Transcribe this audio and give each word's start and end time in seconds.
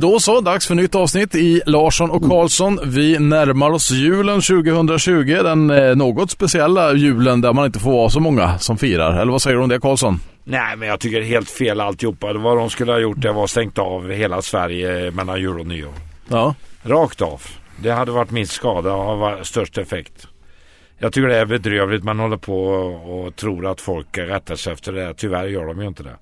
Då 0.00 0.20
så, 0.20 0.40
dags 0.40 0.66
för 0.66 0.74
nytt 0.74 0.94
avsnitt 0.94 1.34
i 1.34 1.62
Larsson 1.66 2.10
och 2.10 2.22
Karlsson. 2.22 2.80
Vi 2.84 3.18
närmar 3.18 3.70
oss 3.70 3.90
julen 3.90 4.40
2020, 4.40 5.12
den 5.42 5.70
eh, 5.70 5.96
något 5.96 6.30
speciella 6.30 6.92
julen 6.92 7.40
där 7.40 7.52
man 7.52 7.66
inte 7.66 7.78
får 7.78 7.92
vara 7.92 8.10
så 8.10 8.20
många 8.20 8.58
som 8.58 8.78
firar. 8.78 9.20
Eller 9.20 9.32
vad 9.32 9.42
säger 9.42 9.56
du 9.56 9.62
om 9.62 9.68
det 9.68 9.80
Karlsson? 9.80 10.20
Nej, 10.44 10.76
men 10.76 10.88
jag 10.88 11.00
tycker 11.00 11.20
det 11.20 11.26
är 11.26 11.28
helt 11.28 11.50
fel 11.50 11.80
alltihopa. 11.80 12.32
Vad 12.32 12.56
de 12.56 12.70
skulle 12.70 12.92
ha 12.92 12.98
gjort 12.98 13.20
det 13.20 13.32
var 13.32 13.46
stängt 13.46 13.78
av 13.78 14.10
hela 14.10 14.42
Sverige 14.42 15.10
mellan 15.10 15.40
jul 15.40 15.60
och 15.60 15.66
nyår. 15.66 15.92
Ja. 16.28 16.54
Rakt 16.82 17.22
av. 17.22 17.42
Det 17.82 17.90
hade 17.90 18.12
varit 18.12 18.30
min 18.30 18.46
skada 18.46 18.92
av 18.92 19.42
störst 19.42 19.78
effekt. 19.78 20.26
Jag 20.98 21.12
tycker 21.12 21.28
det 21.28 21.36
är 21.36 21.46
bedrövligt. 21.46 22.04
Man 22.04 22.18
håller 22.18 22.36
på 22.36 22.66
och 22.66 23.36
tror 23.36 23.66
att 23.66 23.80
folk 23.80 24.18
rättar 24.18 24.56
sig 24.56 24.72
efter 24.72 24.92
det. 24.92 25.14
Tyvärr 25.14 25.46
gör 25.46 25.66
de 25.66 25.80
ju 25.80 25.88
inte 25.88 26.02
det. 26.02 26.16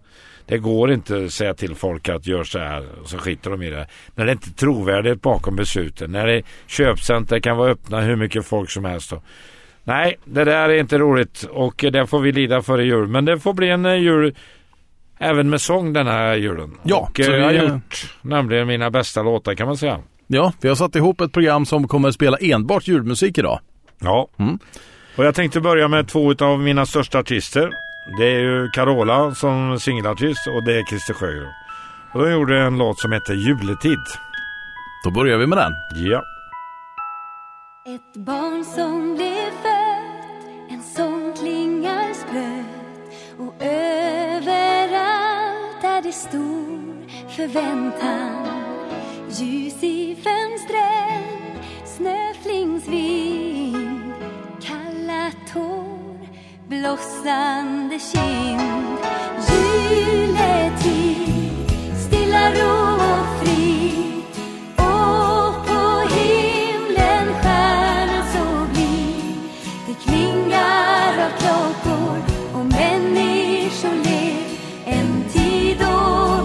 Det 0.46 0.58
går 0.58 0.92
inte 0.92 1.24
att 1.24 1.32
säga 1.32 1.54
till 1.54 1.74
folk 1.74 2.08
att 2.08 2.26
gör 2.26 2.44
så 2.44 2.58
här 2.58 2.86
och 3.02 3.08
så 3.08 3.18
skiter 3.18 3.50
de 3.50 3.62
i 3.62 3.70
det. 3.70 3.86
När 4.14 4.26
det 4.26 4.32
inte 4.32 4.50
är 4.50 4.52
trovärdigt 4.52 5.22
bakom 5.22 5.56
besluten. 5.56 6.12
När 6.12 6.26
det 6.26 6.42
köpcenter 6.66 7.40
kan 7.40 7.56
vara 7.56 7.70
öppna 7.70 8.00
hur 8.00 8.16
mycket 8.16 8.46
folk 8.46 8.70
som 8.70 8.84
helst. 8.84 9.10
Då. 9.10 9.22
Nej, 9.84 10.16
det 10.24 10.44
där 10.44 10.68
är 10.68 10.74
inte 10.74 10.98
roligt 10.98 11.42
och 11.42 11.84
det 11.92 12.06
får 12.06 12.20
vi 12.20 12.32
lida 12.32 12.62
för 12.62 12.80
i 12.80 12.84
jul. 12.84 13.08
Men 13.08 13.24
det 13.24 13.40
får 13.40 13.52
bli 13.52 13.68
en 13.70 13.86
eh, 13.86 13.94
jul 13.94 14.34
även 15.18 15.50
med 15.50 15.60
sång 15.60 15.92
den 15.92 16.06
här 16.06 16.34
julen. 16.34 16.78
Ja, 16.82 17.10
och 17.10 17.24
så 17.24 17.32
eh, 17.32 17.38
jag 17.38 17.44
har 17.44 17.52
gjort 17.52 18.14
nämligen 18.22 18.66
mina 18.66 18.90
bästa 18.90 19.22
låtar 19.22 19.54
kan 19.54 19.66
man 19.66 19.76
säga. 19.76 20.00
Ja, 20.26 20.52
vi 20.60 20.68
har 20.68 20.76
satt 20.76 20.96
ihop 20.96 21.20
ett 21.20 21.32
program 21.32 21.66
som 21.66 21.88
kommer 21.88 22.08
att 22.08 22.14
spela 22.14 22.36
enbart 22.36 22.88
julmusik 22.88 23.38
idag. 23.38 23.60
Ja. 23.98 24.28
Mm. 24.38 24.58
Och 25.16 25.24
jag 25.24 25.34
tänkte 25.34 25.60
börja 25.60 25.88
med 25.88 26.08
två 26.08 26.34
av 26.38 26.60
mina 26.60 26.86
största 26.86 27.18
artister. 27.18 27.70
Det 28.18 28.24
är 28.24 28.40
ju 28.40 28.70
Carola 28.70 29.34
som 29.34 29.80
singelartist 29.80 30.46
och 30.46 30.64
det 30.64 30.78
är 30.78 30.84
Christer 30.84 31.14
Sjögren. 31.14 31.52
Och 32.12 32.22
de 32.22 32.30
gjorde 32.32 32.58
en 32.58 32.78
låt 32.78 33.00
som 33.00 33.12
heter 33.12 33.34
Juletid. 33.34 33.98
Då 35.04 35.10
börjar 35.10 35.38
vi 35.38 35.46
med 35.46 35.58
den. 35.58 35.72
Ja. 35.94 36.24
Ett 37.86 38.16
barn 38.16 38.64
som 38.64 39.14
blev 39.14 39.50
fött, 39.62 40.46
en 40.70 40.82
sång 40.82 41.32
klingar 41.36 42.14
spröt 42.14 42.66
och 43.38 43.54
överallt 43.60 45.84
är 45.84 46.02
det 46.02 46.12
stor 46.12 47.06
förväntan. 47.36 48.46
Ljus 49.30 49.82
i 49.82 50.14
fönstren, 50.14 51.22
snöflingsvind, 51.84 54.12
kalla 54.62 55.32
tår, 55.52 55.95
blossande 56.68 57.98
kind. 57.98 58.98
Juletid, 59.48 61.28
stilla 61.96 62.50
ro 62.54 62.94
och 62.94 63.26
frid 63.40 64.22
och 64.76 65.66
på 65.66 65.82
himlen 66.14 67.26
stjärnan 67.42 68.24
så 68.32 68.44
blid 68.72 69.38
Det 69.86 69.94
klingar 69.94 71.12
av 71.26 71.30
klockor 71.38 72.18
och 72.54 72.66
människor 72.66 73.96
ler 74.04 74.44
En 74.84 75.24
tid 75.32 75.76
då 75.78 75.96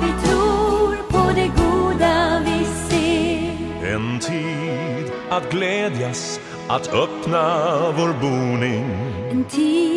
vi 0.02 0.12
tror 0.28 0.96
på 1.10 1.32
det 1.36 1.48
goda 1.48 2.42
vi 2.46 2.66
ser 2.66 3.94
En 3.96 4.20
tid 4.20 5.12
att 5.30 5.52
glädjas, 5.52 6.40
att 6.68 6.88
öppna 6.88 7.78
vår 7.98 8.14
boning. 8.22 8.86
En 9.32 9.44
tid 9.44 9.91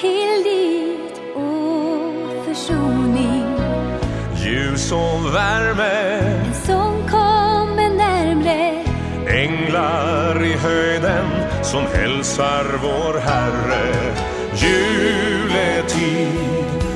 tillit 0.00 1.20
och 1.34 2.44
försoning 2.44 3.44
Ljus 4.44 4.92
och 4.92 5.34
värme, 5.34 5.90
En 6.46 6.54
sång 6.54 7.08
kommer 7.08 7.90
närmre 7.96 8.84
änglar 9.28 10.44
i 10.44 10.52
höjden 10.52 11.24
som 11.62 11.82
hälsar 11.94 12.64
vår 12.82 13.18
Herre. 13.18 14.14
Juletid, 14.54 16.28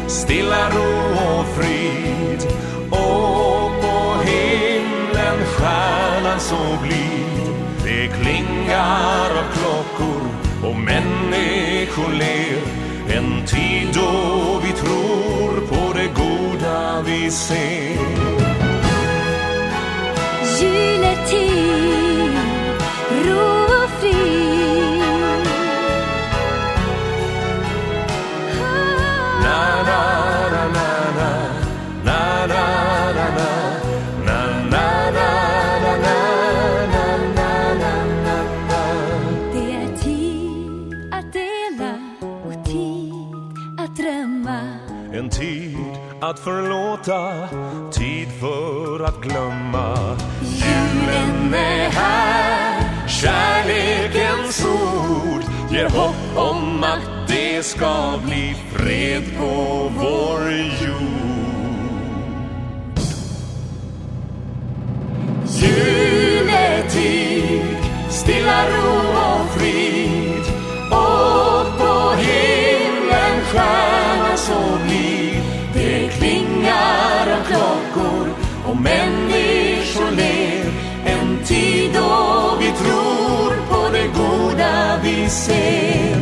stilla 0.07 0.71
ro 0.71 1.15
och 1.29 1.47
frid. 1.47 2.49
Och 2.91 3.71
på 3.83 4.23
himlen 4.25 5.45
stjärnan 5.47 6.41
så 6.41 6.79
blid. 6.83 7.55
Det 7.85 8.09
klingar 8.09 9.31
av 9.31 9.53
klockor 9.53 10.23
och 10.63 10.77
människor 10.77 12.13
ler. 12.13 12.84
En 13.17 13.47
tid 13.47 13.89
då 13.95 14.61
vi 14.65 14.73
tror 14.73 15.67
på 15.69 15.93
det 15.93 16.09
goda 16.15 17.03
vi 17.03 17.31
ser. 17.31 17.99
Juletid, 20.61 21.84
att 46.31 46.39
förlåta, 46.39 47.49
tid 47.93 48.29
för 48.41 49.05
att 49.05 49.21
glömma. 49.21 50.17
Julen 50.43 51.55
är 51.55 51.91
här, 51.91 53.09
kärlekens 53.09 54.65
ord 54.65 55.43
ger 55.71 55.89
hopp 55.89 56.37
om 56.53 56.85
att 56.85 57.29
det 57.29 57.63
ska 57.67 58.19
bli 58.27 58.57
fred 58.73 59.23
på 59.39 59.91
vår 59.97 60.51
jord. 60.53 61.54
Ser 85.45 86.17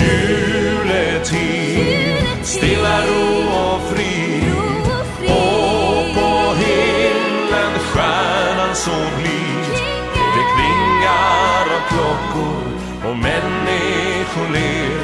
Juletid, 0.00 2.16
stilla 2.42 2.96
ro 3.06 3.24
och 3.62 3.80
fri. 3.90 4.14
Ro 4.50 4.58
och 4.58 4.64
frid 4.70 4.86
och 5.26 6.04
på 6.14 6.30
himlen 6.62 7.72
stjärnan 7.78 8.74
så 8.74 8.96
blid 9.16 9.74
Det 10.14 10.44
klingar 10.54 11.64
av 11.76 11.82
klockor 11.88 12.64
och 13.10 13.16
människor 13.16 14.48
ler. 14.52 15.00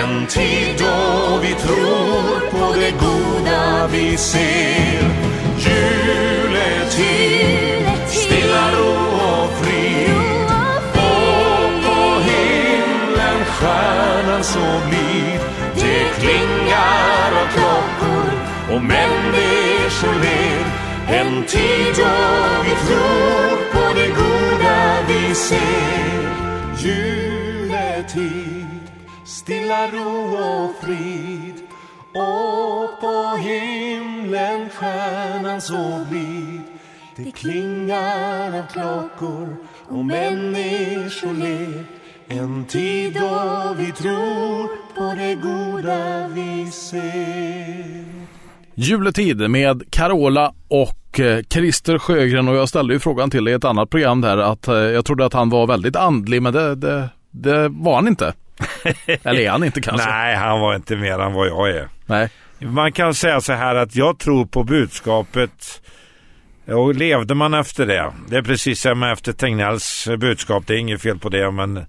En 0.00 0.12
tid 0.26 0.68
då 0.78 0.96
vi 1.42 1.52
tror 1.54 2.40
på 2.50 2.64
det 2.80 2.90
goda 2.90 3.86
vi 3.92 4.16
ser. 4.16 5.02
Juletid, 5.58 7.59
stjärnan 14.30 14.44
så 14.44 14.88
blid 14.88 15.40
Det 15.74 16.04
klingar 16.20 17.32
av 17.42 17.46
klockor 17.52 18.30
och 18.74 18.82
människor 18.82 20.14
ler. 20.22 20.64
En 21.08 21.44
tid 21.44 21.94
då 21.96 22.16
vi 22.64 22.74
tror 22.86 23.72
på 23.72 23.94
det 23.94 24.08
goda 24.08 25.02
vi 25.08 25.34
ser. 25.34 26.20
Juletid, 26.78 28.66
stilla 29.24 29.86
ro 29.86 30.36
och 30.36 30.84
frid. 30.84 31.54
Och 32.12 33.00
på 33.00 33.36
himlen 33.36 34.68
stjärnan 34.68 35.60
så 35.60 36.06
blid 36.10 36.62
Det 37.16 37.30
klingar 37.30 38.58
av 38.58 38.66
klockor 38.72 39.56
och 39.88 40.04
människor 40.04 41.32
ler. 41.32 41.99
En 42.32 42.64
tid 42.64 43.14
då 43.14 43.74
vi 43.78 43.92
tror 43.92 44.68
på 44.94 45.14
det 45.18 45.34
goda 45.34 46.28
vi 46.28 46.70
ser 46.70 48.04
Juletid 48.74 49.50
med 49.50 49.82
Carola 49.90 50.52
och 50.68 51.20
eh, 51.20 51.42
Christer 51.50 51.98
Sjögren 51.98 52.48
och 52.48 52.56
jag 52.56 52.68
ställde 52.68 52.94
ju 52.94 53.00
frågan 53.00 53.30
till 53.30 53.44
dig 53.44 53.52
i 53.52 53.56
ett 53.56 53.64
annat 53.64 53.90
program 53.90 54.20
där 54.20 54.38
att 54.38 54.68
eh, 54.68 54.74
jag 54.74 55.04
trodde 55.04 55.26
att 55.26 55.32
han 55.32 55.50
var 55.50 55.66
väldigt 55.66 55.96
andlig 55.96 56.42
men 56.42 56.52
det, 56.52 56.74
det, 56.74 57.08
det 57.30 57.68
var 57.68 57.94
han 57.94 58.08
inte. 58.08 58.32
Eller 59.06 59.40
är 59.40 59.50
han 59.50 59.64
inte 59.64 59.80
kanske? 59.80 60.10
Nej, 60.10 60.36
han 60.36 60.60
var 60.60 60.74
inte 60.74 60.96
mer 60.96 61.18
än 61.18 61.32
vad 61.32 61.48
jag 61.48 61.70
är. 61.70 61.88
Nej. 62.06 62.28
Man 62.58 62.92
kan 62.92 63.14
säga 63.14 63.40
så 63.40 63.52
här 63.52 63.74
att 63.74 63.96
jag 63.96 64.18
tror 64.18 64.46
på 64.46 64.64
budskapet 64.64 65.82
Och 66.66 66.94
levde 66.94 67.34
man 67.34 67.54
efter 67.54 67.86
det, 67.86 68.12
det 68.28 68.36
är 68.36 68.42
precis 68.42 68.80
som 68.80 69.02
efter 69.02 69.32
Tegnells 69.32 70.08
budskap, 70.18 70.66
det 70.66 70.74
är 70.74 70.78
inget 70.78 71.02
fel 71.02 71.18
på 71.18 71.28
det 71.28 71.50
men 71.50 71.86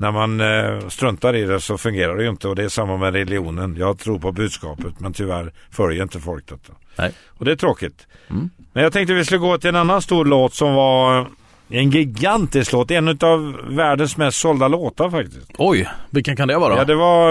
när 0.00 0.12
man 0.12 0.40
eh, 0.40 0.88
struntar 0.88 1.36
i 1.36 1.44
det 1.44 1.60
så 1.60 1.78
fungerar 1.78 2.16
det 2.16 2.22
ju 2.22 2.28
inte 2.30 2.48
och 2.48 2.56
det 2.56 2.64
är 2.64 2.68
samma 2.68 2.96
med 2.96 3.12
religionen. 3.12 3.76
Jag 3.78 3.98
tror 3.98 4.18
på 4.18 4.32
budskapet 4.32 5.00
men 5.00 5.12
tyvärr 5.12 5.52
följer 5.70 6.02
inte 6.02 6.20
folk 6.20 6.46
detta. 6.48 6.72
Nej. 6.96 7.12
Och 7.28 7.44
det 7.44 7.52
är 7.52 7.56
tråkigt. 7.56 8.06
Men 8.72 8.82
jag 8.82 8.92
tänkte 8.92 9.14
vi 9.14 9.24
skulle 9.24 9.38
gå 9.38 9.58
till 9.58 9.68
en 9.68 9.76
annan 9.76 10.02
stor 10.02 10.24
låt 10.24 10.54
som 10.54 10.74
var 10.74 11.26
en 11.68 11.90
gigantisk 11.90 12.72
låt. 12.72 12.90
En 12.90 13.08
av 13.08 13.56
världens 13.68 14.16
mest 14.16 14.38
sålda 14.40 14.68
låtar 14.68 15.10
faktiskt. 15.10 15.50
Oj, 15.58 15.88
vilken 16.10 16.36
kan 16.36 16.48
det 16.48 16.58
vara? 16.58 16.76
Ja, 16.76 16.84
det 16.84 16.94
var 16.94 17.30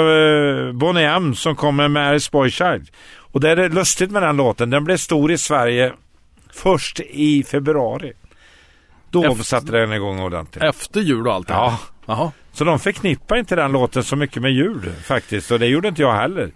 eh, 0.68 0.72
Boney 0.74 1.04
M 1.04 1.36
som 1.36 1.56
kom 1.56 1.76
med 1.76 1.92
Mary's 1.92 2.32
Boy 2.32 2.50
Child. 2.52 2.90
Och 3.18 3.40
det 3.40 3.50
är 3.52 3.70
lustigt 3.70 4.12
med 4.12 4.24
den 4.24 4.38
låten. 4.38 4.70
Den 4.70 4.84
blev 4.84 4.98
stor 4.98 5.32
i 5.32 5.38
Sverige 5.38 5.94
först 6.54 7.00
i 7.00 7.44
februari. 7.44 8.14
Då 9.12 9.24
Efter- 9.24 9.44
satte 9.44 9.72
den 9.72 9.94
igång 9.94 10.20
ordentligt. 10.20 10.64
Efter 10.64 11.02
jul 11.02 11.28
och 11.28 11.34
allt 11.34 11.48
det. 11.48 11.54
Ja. 11.54 11.80
Jaha. 12.08 12.32
Så 12.52 12.64
de 12.64 12.80
förknippar 12.80 13.38
inte 13.38 13.56
den 13.56 13.72
låten 13.72 14.04
så 14.04 14.16
mycket 14.16 14.42
med 14.42 14.52
jul 14.52 14.92
faktiskt. 15.04 15.52
Och 15.52 15.60
det 15.60 15.68
gjorde 15.68 15.88
inte 15.88 16.02
jag 16.02 16.14
heller. 16.14 16.52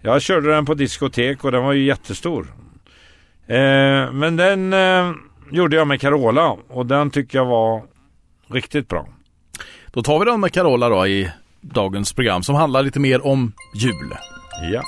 Jag 0.00 0.22
körde 0.22 0.50
den 0.50 0.66
på 0.66 0.74
diskotek 0.74 1.44
och 1.44 1.52
den 1.52 1.62
var 1.62 1.72
ju 1.72 1.84
jättestor. 1.84 2.46
Eh, 3.46 4.12
men 4.12 4.36
den 4.36 4.72
eh, 4.72 5.12
gjorde 5.50 5.76
jag 5.76 5.86
med 5.86 6.00
Carola 6.00 6.56
och 6.68 6.86
den 6.86 7.10
tycker 7.10 7.38
jag 7.38 7.46
var 7.46 7.82
riktigt 8.48 8.88
bra. 8.88 9.08
Då 9.92 10.02
tar 10.02 10.18
vi 10.18 10.24
den 10.24 10.40
med 10.40 10.52
Carola 10.52 10.88
då 10.88 11.06
i 11.06 11.30
dagens 11.60 12.12
program 12.12 12.42
som 12.42 12.54
handlar 12.54 12.82
lite 12.82 13.00
mer 13.00 13.26
om 13.26 13.52
jul. 13.74 14.14
Ja. 14.72 14.82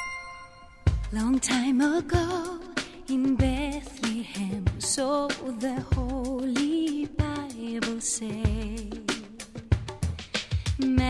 Long 1.13 1.39
time 1.39 1.85
ago 1.85 2.59
in 3.07 3.37
Bethlehem, 3.37 4.67
so 4.79 5.29
the 5.61 5.97
Holy 5.97 7.07
Bible 7.07 8.01
say. 8.01 8.52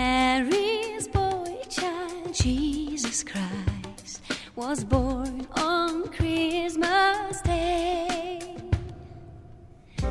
Mary's 0.02 1.06
boy 1.06 1.54
child, 1.69 2.34
Jesus 2.34 3.22
Christ, 3.22 4.20
was 4.56 4.82
born 4.82 5.46
on 5.52 6.08
Christmas 6.08 7.40
Day. 7.43 8.56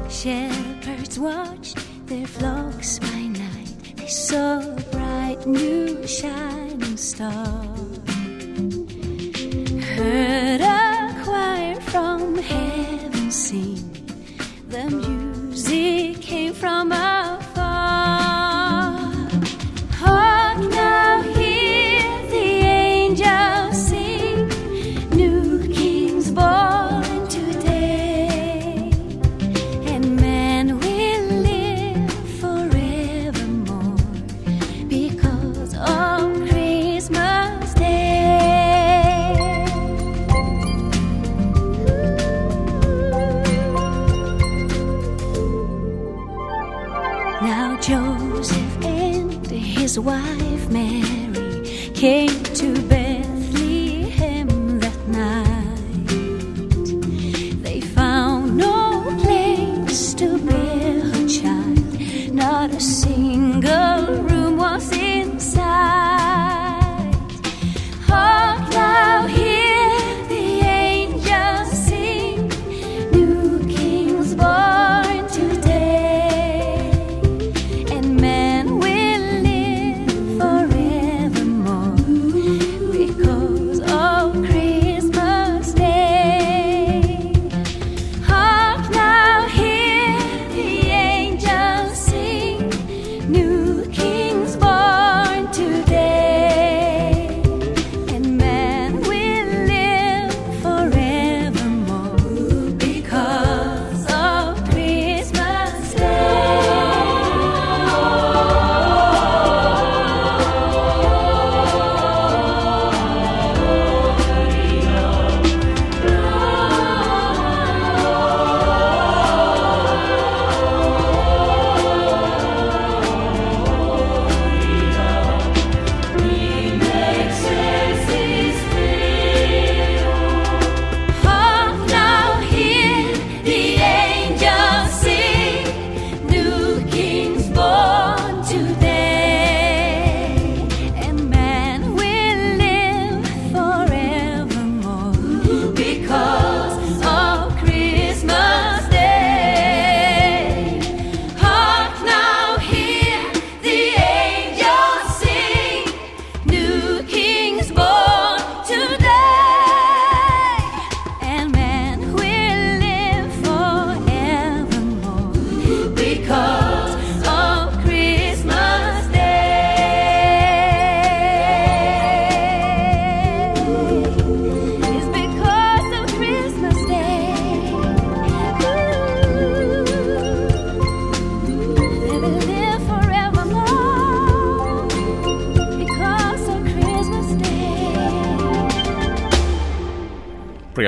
Shepherds 0.08 1.20
watched 1.20 1.78
their 2.06 2.26
flocks 2.26 3.00
by 3.00 3.22
night, 3.44 3.98
they 3.98 4.08
saw 4.08 4.62
a 4.62 4.82
bright 4.94 5.46
new 5.46 6.08
shining 6.08 6.96
star 6.96 7.68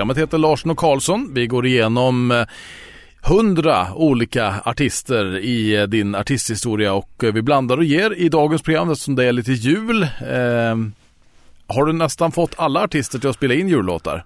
Programmet 0.04 0.28
heter 0.28 0.38
Larsson 0.38 0.72
och 0.72 0.78
Karlsson. 0.78 1.34
Vi 1.34 1.48
går 1.48 1.66
igenom 1.66 2.32
eh, 2.32 2.46
hundra 3.22 3.94
olika 3.94 4.62
artister 4.66 5.38
i 5.38 5.76
eh, 5.76 5.84
din 5.84 6.16
artisthistoria 6.16 6.94
och 6.94 7.24
eh, 7.24 7.34
vi 7.34 7.42
blandar 7.42 7.78
och 7.78 7.84
ger 7.84 8.14
i 8.14 8.30
dagens 8.30 8.62
program 8.62 8.90
eftersom 8.90 9.16
det 9.16 9.26
är 9.26 9.32
lite 9.32 9.52
jul. 9.52 10.04
Eh, 10.04 10.76
har 11.68 11.86
du 11.86 11.94
nästan 11.94 12.32
fått 12.32 12.54
alla 12.58 12.84
artister 12.84 13.20
till 13.20 13.30
att 13.30 13.36
spela 13.36 13.54
in 13.54 13.68
jullåtar? 13.68 14.26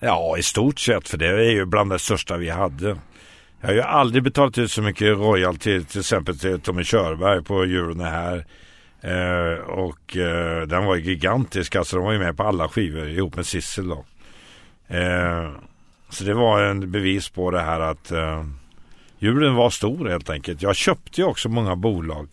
Ja, 0.00 0.38
i 0.38 0.42
stort 0.42 0.78
sett, 0.78 1.08
för 1.08 1.18
det 1.18 1.26
är 1.26 1.50
ju 1.50 1.64
bland 1.64 1.90
det 1.90 1.98
största 1.98 2.36
vi 2.36 2.48
hade. 2.48 2.96
Jag 3.60 3.68
har 3.68 3.74
ju 3.74 3.82
aldrig 3.82 4.22
betalat 4.22 4.58
ut 4.58 4.70
så 4.70 4.82
mycket 4.82 5.08
royalty 5.18 5.84
till 5.84 6.00
exempel 6.00 6.38
till 6.38 6.60
Tommy 6.60 6.84
Körberg 6.84 7.44
på 7.44 7.64
julen 7.64 8.00
är 8.00 8.10
här. 8.10 8.46
Eh, 9.00 9.58
och 9.58 10.16
eh, 10.16 10.66
den 10.66 10.84
var 10.84 10.96
ju 10.96 11.02
gigantisk, 11.02 11.76
alltså 11.76 11.96
de 11.96 12.04
var 12.04 12.12
ju 12.12 12.18
med 12.18 12.36
på 12.36 12.42
alla 12.42 12.68
skivor 12.68 13.08
ihop 13.08 13.36
med 13.36 13.46
Sissel 13.46 13.88
då. 13.88 14.04
Eh, 14.90 15.50
Så 16.12 16.24
det 16.24 16.34
var 16.34 16.62
en 16.62 16.90
bevis 16.90 17.28
på 17.28 17.50
det 17.50 17.60
här 17.60 17.80
att 17.80 18.12
uh, 18.12 18.44
julen 19.18 19.54
var 19.54 19.70
stor 19.70 20.08
helt 20.08 20.30
enkelt. 20.30 20.62
Jag 20.62 20.76
köpte 20.76 21.20
ju 21.20 21.26
också 21.26 21.48
många 21.48 21.76
bolag. 21.76 22.28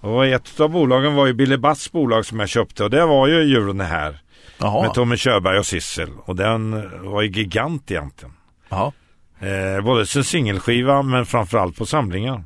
Och 0.00 0.26
ett 0.26 0.60
av 0.60 0.70
bolagen 0.70 1.14
var 1.14 1.26
ju 1.26 1.32
Billy 1.32 1.56
Batts 1.56 1.92
bolag 1.92 2.26
som 2.26 2.40
jag 2.40 2.48
köpte 2.48 2.84
och 2.84 2.90
det 2.90 3.06
var 3.06 3.26
ju 3.26 3.42
julen 3.42 3.80
är 3.80 3.84
här. 3.84 4.18
Jaha. 4.58 4.82
Med 4.82 4.94
Tommy 4.94 5.16
Körberg 5.16 5.58
och 5.58 5.66
Sissel. 5.66 6.10
Och 6.24 6.36
den 6.36 6.90
var 7.10 7.22
ju 7.22 7.28
gigant 7.28 7.90
egentligen. 7.90 8.34
Jaha. 8.68 8.92
Eh, 9.40 9.84
både 9.84 10.06
som 10.06 10.24
singelskiva 10.24 11.02
men 11.02 11.26
framförallt 11.26 11.76
på 11.76 11.86
samlingar. 11.86 12.44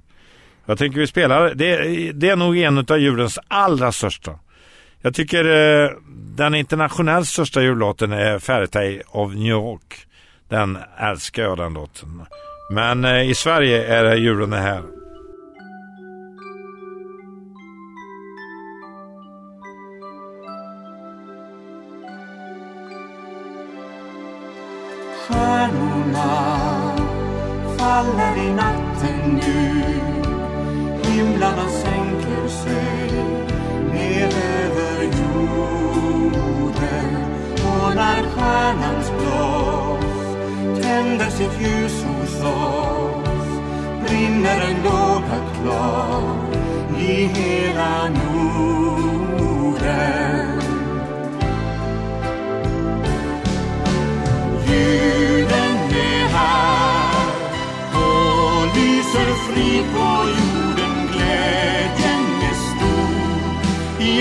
Jag 0.66 0.78
tänker 0.78 1.00
vi 1.00 1.06
spelar, 1.06 1.54
det, 1.54 1.76
det 2.12 2.28
är 2.28 2.36
nog 2.36 2.58
en 2.58 2.78
av 2.78 2.98
julens 2.98 3.38
allra 3.48 3.92
största. 3.92 4.38
Jag 5.04 5.14
tycker 5.14 5.44
eh, 5.44 5.90
den 6.36 6.54
internationellt 6.54 7.28
största 7.28 7.62
jullåten 7.62 8.12
är 8.12 8.38
Fairytale 8.38 9.02
of 9.08 9.34
New 9.34 9.46
York. 9.46 10.06
Den 10.48 10.78
älskar 10.98 11.42
jag 11.42 11.58
den 11.58 11.74
låten. 11.74 12.22
Men 12.70 13.04
eh, 13.04 13.30
i 13.30 13.34
Sverige 13.34 13.86
är 13.98 14.04
det 14.04 14.16
julen 14.16 14.52
är 14.52 14.60
här. 14.60 14.82
Stjärnorna 25.28 26.52
faller 27.78 28.36
i 28.36 28.52
natten 28.52 29.40
nu 29.42 29.82
Himlarna 31.04 31.68
sänker 31.68 32.48
sig 32.48 33.41
ner 34.02 34.32
över 34.64 35.02
jorden 35.02 35.96
och 37.54 37.90
när 37.94 38.22
stjärnans 38.22 39.08
blås 39.18 40.26
tänder 40.82 41.30
sitt 41.30 41.60
ljus 41.60 42.04
hos 42.04 42.34
oss 42.44 43.48
brinner 44.06 44.60
en 44.60 44.76
låga 44.82 45.38
klar 45.62 46.22
i 46.98 47.26
hela 47.26 48.08
Norden 48.08 49.42
Julen 54.66 55.78
är 55.90 56.28
här 56.28 57.26
och 57.94 58.76
lyser 58.76 59.30
frid 59.34 59.84
på 59.94 60.06
jorden. 60.28 60.51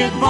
I 0.01 0.03
ett 0.03 0.21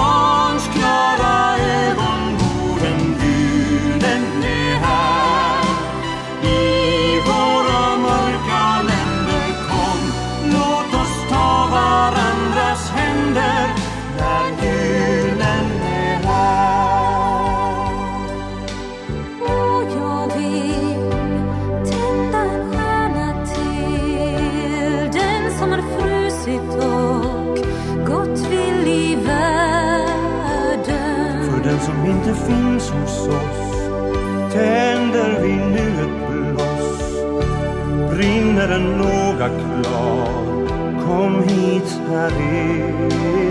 tänder 34.54 35.42
vi 35.42 35.56
nu 35.56 35.88
ett 36.04 36.30
bloss 36.30 37.12
Brinner 38.12 38.70
en 38.70 38.98
låga 38.98 39.50
klar? 39.50 40.28
Kom 41.06 41.44
hit, 41.44 42.00
här 42.10 42.32
är 42.32 43.51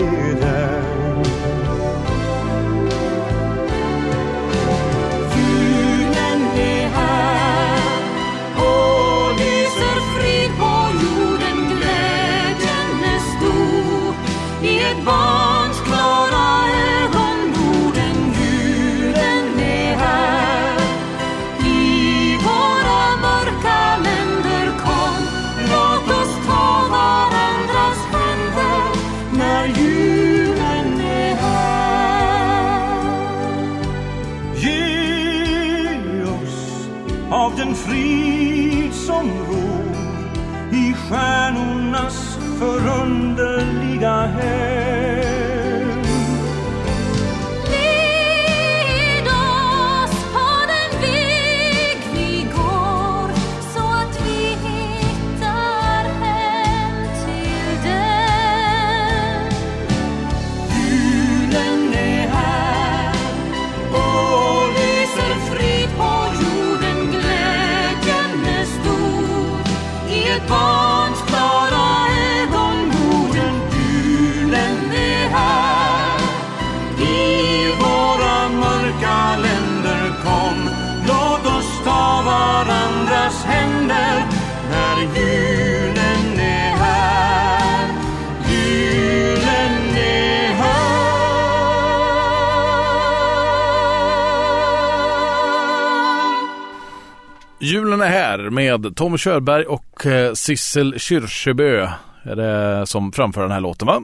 Tom 99.01 99.17
Körberg 99.17 99.65
och 99.65 100.05
eh, 100.05 100.33
Sissel 100.33 100.99
Kyrkjebø 100.99 101.87
är 102.23 102.35
det 102.35 102.85
som 102.85 103.11
framför 103.11 103.41
den 103.41 103.51
här 103.51 103.59
låten 103.59 103.87
va? 103.87 104.01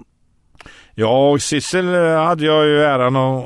Ja, 0.96 1.30
och 1.30 1.42
Sissel 1.42 1.96
eh, 1.96 2.24
hade 2.24 2.46
jag 2.46 2.66
ju 2.66 2.82
äran 2.82 3.16
att 3.16 3.46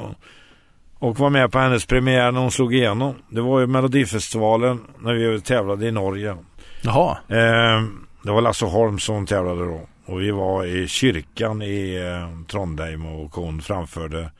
och 1.00 1.20
var 1.20 1.30
med 1.30 1.52
på 1.52 1.60
hennes 1.60 1.86
premiär 1.86 2.32
när 2.32 2.42
hon 2.42 2.52
slog 2.52 2.76
igenom. 2.76 3.16
Det 3.30 3.42
var 3.42 3.60
ju 3.60 3.68
Melodifestivalen 3.68 4.82
när 5.00 5.14
vi 5.14 5.42
tävlade 5.42 5.88
i 5.88 5.92
Norge. 5.92 6.38
Jaha, 6.82 7.18
Eh, 7.28 7.84
det 8.24 8.32
var 8.32 8.42
Lasse 8.42 8.66
Holm 8.66 9.00
som 9.00 9.26
tävlade 9.26 9.66
då. 9.66 9.82
Och 10.06 10.22
vi 10.22 10.32
var 10.32 10.66
i 10.66 10.88
kyrkan 10.88 11.62
i 11.62 11.96
eh, 11.96 12.46
Trondheim 12.48 13.06
och 13.06 13.36
hon 13.36 13.62
framförde 13.62 14.32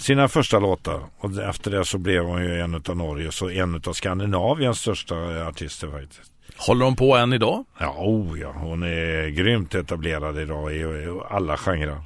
sina 0.00 0.28
första 0.28 0.58
låtar. 0.58 1.00
Och 1.18 1.42
efter 1.42 1.70
det 1.70 1.84
så 1.84 1.98
blev 1.98 2.24
hon 2.24 2.44
ju 2.44 2.60
en 2.60 2.74
av 2.74 2.96
Norges 2.96 3.42
och 3.42 3.52
en 3.52 3.82
av 3.86 3.92
Skandinaviens 3.92 4.78
största 4.78 5.14
artister 5.48 5.88
faktiskt. 5.88 6.32
håller 6.56 6.84
de 6.84 6.96
på 6.96 7.16
än 7.16 7.32
idag? 7.32 7.64
Ja, 7.78 7.94
oh 7.98 8.40
ja, 8.40 8.52
hon 8.56 8.82
är 8.82 9.28
grymt 9.28 9.74
etablerad 9.74 10.38
idag 10.38 10.72
i, 10.72 10.76
i 10.76 11.20
alla 11.30 11.56
genrer. 11.56 12.00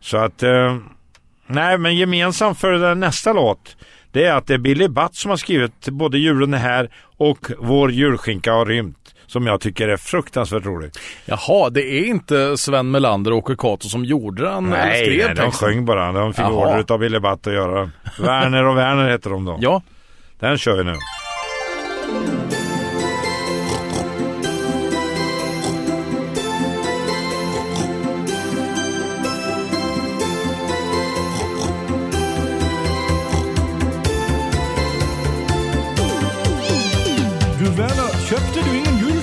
Så 0.00 0.16
att, 0.16 0.42
eh, 0.42 0.76
nej 1.46 1.78
men 1.78 1.96
gemensamt 1.96 2.58
för 2.58 2.72
den 2.72 3.00
nästa 3.00 3.32
låt, 3.32 3.76
det 4.12 4.24
är 4.24 4.34
att 4.34 4.46
det 4.46 4.54
är 4.54 4.58
Billy 4.58 4.88
Butt 4.88 5.14
som 5.14 5.30
har 5.30 5.36
skrivit 5.36 5.88
både 5.88 6.18
Julen 6.18 6.54
är 6.54 6.58
här 6.58 6.90
och 7.16 7.50
Vår 7.58 7.90
julskinka 7.90 8.52
har 8.52 8.66
rymt. 8.66 9.11
Som 9.32 9.46
jag 9.46 9.60
tycker 9.60 9.88
är 9.88 9.96
fruktansvärt 9.96 10.64
roligt. 10.64 10.98
Jaha, 11.24 11.70
det 11.70 11.82
är 11.82 12.04
inte 12.04 12.56
Sven 12.56 12.90
Melander 12.90 13.30
och 13.32 13.38
Åke 13.38 13.56
Cato 13.56 13.88
som 13.88 14.04
gjorde 14.04 14.42
den 14.44 14.70
Nej, 14.70 15.04
skrev 15.04 15.26
nej 15.26 15.34
de 15.36 15.52
sjöng 15.52 15.84
bara. 15.84 16.12
De 16.12 16.32
fick 16.32 16.40
Jaha. 16.44 16.50
order 16.74 16.92
av 16.94 16.98
Billy 16.98 17.18
Butt 17.18 17.46
att 17.46 17.52
göra. 17.52 17.90
Werner 18.18 18.64
och 18.66 18.76
Werner 18.78 19.10
heter 19.10 19.30
de 19.30 19.44
då. 19.44 19.58
Ja, 19.60 19.82
Den 20.40 20.58
kör 20.58 20.76
vi 20.76 20.84
nu. 20.84 20.94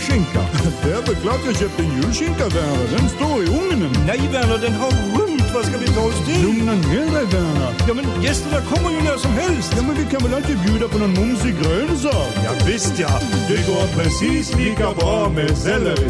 Julskinka. 0.10 0.40
Det 0.84 0.92
är 0.92 1.02
väl 1.02 1.16
klart 1.16 1.40
jag 1.46 1.56
köpte 1.56 1.84
en 1.84 2.02
julskinka, 2.02 2.48
Werner. 2.48 2.98
Den 2.98 3.10
står 3.10 3.44
i 3.44 3.48
ugnen. 3.48 3.92
Nej, 4.08 4.20
Werner, 4.32 4.58
den 4.58 4.74
har 4.74 4.92
rymt. 4.92 5.54
Vad 5.54 5.66
ska 5.66 5.78
vi 5.78 5.88
ta 5.88 6.02
oss 6.02 6.26
till? 6.26 6.42
Lugna 6.42 6.74
ner 6.74 7.12
dig, 7.12 7.26
Werner. 7.26 7.74
Ja, 7.88 7.94
men 7.94 8.24
gästerna 8.24 8.62
kommer 8.62 8.90
ju 8.92 9.02
när 9.02 9.18
som 9.18 9.32
helst. 9.32 9.74
Ja, 9.78 9.84
men 9.88 9.96
vi 9.96 10.06
kan 10.12 10.24
väl 10.24 10.34
alltid 10.34 10.60
bjuda 10.60 10.88
på 10.88 10.98
någon 10.98 11.14
mumsig 11.14 11.56
grönsak? 11.62 12.32
Ja, 12.46 12.52
visst 12.68 13.00
ja. 13.00 13.20
Det 13.48 13.68
går 13.68 14.04
precis 14.04 14.56
lika 14.56 14.94
bra 14.94 15.30
med 15.30 15.58
selleri. 15.58 16.10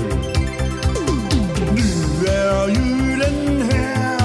Nu 1.76 2.28
är 2.28 2.68
julen 2.68 3.62
här. 3.72 4.20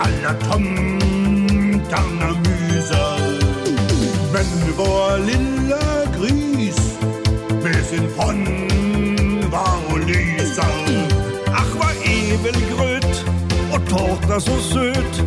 Alla 0.00 0.34
tomtarna 0.34 2.28
myser. 2.40 3.18
Men 4.32 4.46
vår 4.76 5.18
lilla 5.26 6.04
gris 6.18 6.98
med 7.62 7.84
sin 7.84 8.10
frånvaro 8.10 8.67
och 14.38 14.44
så 14.44 14.58
söt 14.58 15.22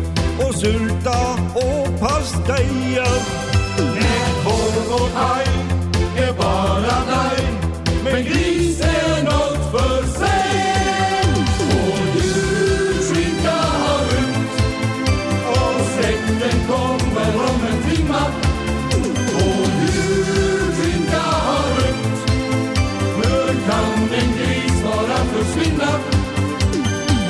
och 0.48 0.54
sylta 0.54 1.32
och 1.54 2.00
pastejer. 2.00 3.12
Rätt 3.76 4.44
korv 4.44 4.92
och 4.92 5.10
haj 5.14 5.46
är 6.16 6.32
bara 6.32 6.96
nej 7.10 7.46
Men 8.04 8.24
gris 8.24 8.80
är 8.80 9.24
något 9.24 9.70
för 9.70 10.02
sig 10.18 11.24
Och 11.58 11.98
julskinka 12.16 13.56
har 13.84 14.00
rymt 14.12 14.52
Och 15.48 15.80
släkten 15.94 16.66
kommer 16.66 17.34
om 17.50 17.60
en 17.70 17.90
timma 17.90 18.22
Och 19.34 19.68
julskinka 19.82 21.20
har 21.20 21.82
rymt 21.82 22.30
Nu 23.16 23.60
kan 23.70 24.20
en 24.20 24.36
gris 24.36 24.82
bara 24.84 25.16
försvinna? 25.16 25.92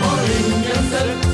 Har 0.01 0.25
ingen 0.47 0.91
sett 0.91 1.32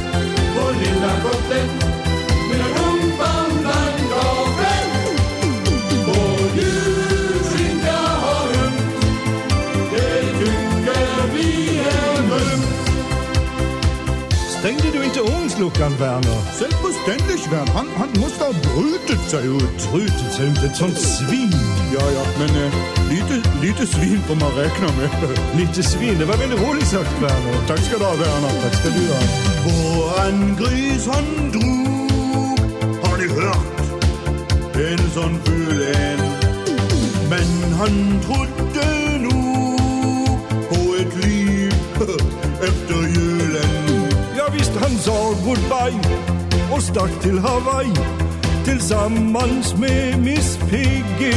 du 15.59 15.65
inte 15.65 15.83
ugnsluckan, 15.83 15.97
Werner? 15.99 16.41
Selbstverständlich, 16.53 17.51
Werner. 17.51 17.73
Han, 17.73 17.89
han 17.97 18.09
måste 18.21 18.45
ha 18.45 18.53
brutit 18.53 19.31
sig 19.31 19.47
ut. 19.47 19.91
Brutit 19.93 20.33
sig 20.33 20.47
ut 20.47 20.63
ett 20.65 20.77
sånt 20.77 20.99
svin. 20.99 21.53
Ja, 21.95 22.11
ja, 22.15 22.25
men 22.39 22.51
eh, 22.63 22.73
lite, 23.11 23.35
lite 23.63 23.87
svin 23.87 24.21
får 24.27 24.35
man 24.35 24.53
räkna 24.53 24.87
med. 24.87 25.11
Lite 25.57 25.83
svin. 25.83 26.19
Det 26.19 26.25
var 26.25 26.37
väldigt 26.37 26.61
roligt 26.61 26.87
sagt, 26.87 27.23
Werner. 27.23 27.67
Tack 27.67 27.81
ska 27.81 27.99
du 27.99 28.05
ha, 28.05 28.15
Werner. 28.15 28.63
Tack 28.63 28.75
ska 28.75 28.89
du 28.89 29.09
ha. 29.13 29.21
Våran 29.67 30.57
gris 30.57 31.07
han 31.07 31.51
drog, 31.51 32.61
har 33.05 33.19
ni 33.19 33.29
hört? 33.29 33.79
En 34.75 35.11
sån 35.11 35.39
ful 35.45 35.83
en. 35.83 36.21
Men 37.31 37.73
han 37.73 38.21
trodde 38.27 38.98
goodbye 45.49 46.01
och 46.73 46.83
stack 46.83 47.21
till 47.23 47.39
Hawaii 47.39 47.93
tillsammans 48.65 49.75
med 49.77 50.21
Miss 50.21 50.59
Piggy. 50.71 51.35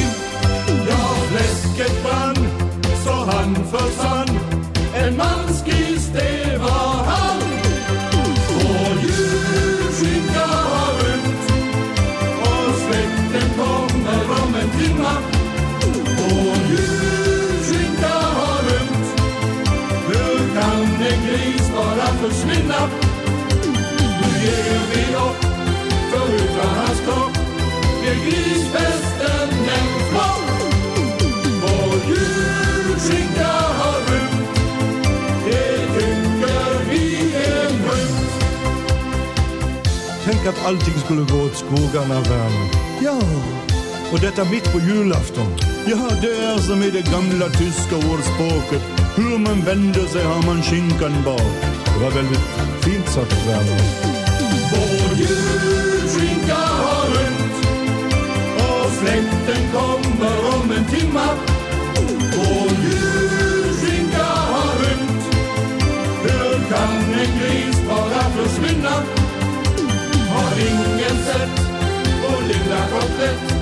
Ja, 0.90 1.16
fläsket 1.30 2.04
brann 2.04 2.36
så 3.04 3.12
han 3.12 3.56
försvann 3.56 4.30
En 4.96 5.18
manskis, 5.18 6.10
det 6.14 6.58
var 6.58 7.04
han. 7.06 7.42
Och 8.48 9.04
julskinka 9.04 10.46
har 10.46 10.94
rymt 11.04 11.52
Och 12.42 12.76
släkten 12.76 13.50
kommer 13.58 14.44
om 14.44 14.56
en 14.56 14.70
timma 14.80 15.14
Och 16.18 16.58
julskinka 16.70 18.14
har 18.14 18.64
rymt 18.64 19.22
Hur 20.08 20.62
kan 20.62 20.82
en 20.82 21.28
gris 21.28 21.72
bara 21.76 22.08
försvinna? 22.08 23.01
Nu 24.42 24.48
ger 24.48 24.86
vi 24.94 25.16
upp 25.16 25.42
för 26.12 26.36
utan 26.36 26.76
hans 26.76 27.00
kropp 27.06 27.38
blir 28.02 28.26
grisfesten 28.26 29.50
en 29.50 29.90
flopp 30.10 30.50
Vår 31.62 31.94
julskinka 32.10 33.52
har 33.80 34.00
rymt 34.12 34.50
Det 35.46 35.78
tycker 35.94 36.90
vi 36.90 37.36
är 37.36 37.70
grymt 37.70 38.32
Tänk 40.26 40.46
att 40.46 40.66
allting 40.66 41.00
skulle 41.06 41.22
gå 41.22 41.46
åt 41.46 41.58
skogarna, 41.58 42.22
Werner. 42.22 42.70
Ja, 43.02 43.20
Och 44.12 44.20
detta 44.20 44.46
mitt 44.46 44.72
på 44.74 44.80
julafton. 44.80 45.56
ja, 45.88 46.10
det 46.22 46.44
är 46.46 46.58
som 46.58 46.84
i 46.84 46.90
det 46.90 47.12
gamla 47.12 47.50
tyska 47.50 47.96
ordspråket. 47.96 48.82
Hur 49.16 49.38
man 49.38 49.62
vänder 49.66 50.06
sig 50.08 50.24
har 50.24 50.44
man 50.46 50.64
skinkan 50.64 51.14
bak. 51.26 51.52
Det 51.86 52.04
var 52.04 52.12
väldigt 52.12 52.46
fint 52.82 53.10
sagt, 53.10 53.48
Werner. 53.48 54.11
Vår 54.72 55.18
julskinka 55.18 56.56
har 56.56 57.08
rymt 57.08 57.66
Och 58.58 58.92
släkten 58.92 59.72
kommer 59.74 60.56
om 60.56 60.72
en 60.72 60.86
timma. 60.86 61.28
Vår 62.38 62.72
julskinka 62.86 64.24
har 64.24 64.74
rymt 64.84 65.24
Hur 66.24 66.70
kan 66.70 66.96
en 67.22 67.40
gris 67.40 67.82
bara 67.90 68.24
försvinna? 68.30 68.96
Har 70.34 70.60
ingen 70.60 71.18
sett 71.26 71.62
vår 72.22 72.42
lilla 72.48 72.82
kotlett 72.92 73.61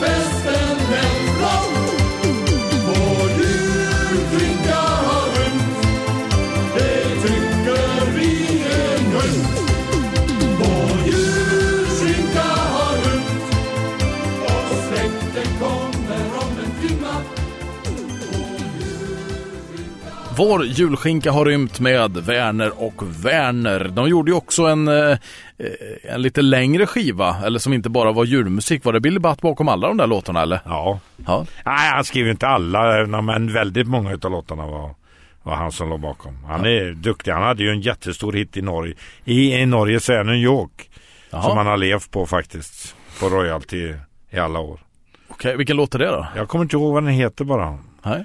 En 0.00 0.06
Vår 2.86 3.30
julskinka 3.30 4.76
har 4.76 5.26
rymt 5.38 5.86
Det 6.74 7.04
tycker 7.22 8.10
vi 8.16 8.62
är 8.62 8.98
grymt 8.98 9.58
Vår 10.58 10.98
julskinka 11.06 12.42
har 12.42 12.94
rymt 13.10 13.54
Och 14.44 14.76
släkten 14.88 15.58
kommer 15.58 16.26
om 16.36 16.58
en 16.64 16.88
timma. 16.88 17.14
Vår 20.36 20.64
julskinka 20.64 21.32
har 21.32 21.44
rymt 21.44 21.80
med 21.80 22.16
Werner 22.16 22.82
och 22.82 23.24
Werner. 23.24 23.90
De 23.94 24.08
gjorde 24.08 24.30
ju 24.30 24.36
också 24.36 24.62
en, 24.62 24.88
eh, 24.88 24.94
eh 24.94 25.16
en 26.08 26.22
lite 26.22 26.42
längre 26.42 26.86
skiva, 26.86 27.36
eller 27.44 27.58
som 27.58 27.72
inte 27.72 27.88
bara 27.88 28.12
var 28.12 28.24
julmusik. 28.24 28.84
Var 28.84 28.92
det 28.92 29.00
Billy 29.00 29.18
Butt 29.18 29.40
bakom 29.40 29.68
alla 29.68 29.88
de 29.88 29.96
där 29.96 30.06
låtarna 30.06 30.42
eller? 30.42 30.60
Ja. 30.64 31.00
Ja. 31.26 31.46
Nej, 31.64 31.90
han 31.90 32.04
skrev 32.04 32.28
inte 32.28 32.46
alla, 32.46 33.06
men 33.22 33.52
väldigt 33.52 33.88
många 33.88 34.18
av 34.22 34.30
låtarna 34.30 34.66
var, 34.66 34.94
var 35.42 35.54
han 35.54 35.72
som 35.72 35.88
låg 35.88 36.00
bakom. 36.00 36.44
Han 36.44 36.66
är 36.66 36.92
duktig. 36.92 37.32
Han 37.32 37.42
hade 37.42 37.62
ju 37.62 37.70
en 37.70 37.80
jättestor 37.80 38.32
hit 38.32 38.56
i 38.56 38.62
Norge. 38.62 38.94
I, 39.24 39.54
i 39.54 39.66
Norge 39.66 40.00
så 40.00 40.12
är 40.12 40.24
New 40.24 40.34
York. 40.34 40.90
Jaha. 41.30 41.42
Som 41.42 41.56
han 41.56 41.66
har 41.66 41.76
levt 41.76 42.10
på 42.10 42.26
faktiskt. 42.26 42.96
På 43.20 43.28
royalty 43.28 43.94
i 44.30 44.38
alla 44.38 44.60
år. 44.60 44.80
Okej, 45.28 45.56
vilken 45.56 45.76
låt 45.76 45.94
är 45.94 45.98
det 45.98 46.06
då? 46.06 46.26
Jag 46.36 46.48
kommer 46.48 46.64
inte 46.64 46.76
ihåg 46.76 46.94
vad 46.94 47.02
den 47.04 47.12
heter 47.12 47.44
bara. 47.44 47.78
Nej. 48.02 48.24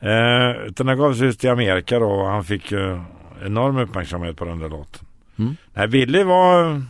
Eh, 0.00 0.66
utan 0.66 0.86
den 0.86 0.98
gavs 0.98 1.20
ut 1.20 1.44
i 1.44 1.48
Amerika 1.48 1.98
då 1.98 2.06
och 2.06 2.28
han 2.28 2.44
fick 2.44 2.72
ju 2.72 3.00
enorm 3.44 3.76
uppmärksamhet 3.78 4.36
på 4.36 4.44
den 4.44 4.58
där 4.58 4.68
låten. 4.68 5.06
Mm. 5.38 5.56
Nej, 5.74 5.88
Billy 5.88 6.22
var, 6.22 6.82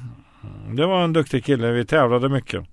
det 0.68 0.86
var 0.86 1.04
en 1.04 1.12
duktig 1.12 1.44
kille. 1.44 1.72
Vi 1.72 1.84
tävlade 1.84 2.28
mycket. 2.28 2.64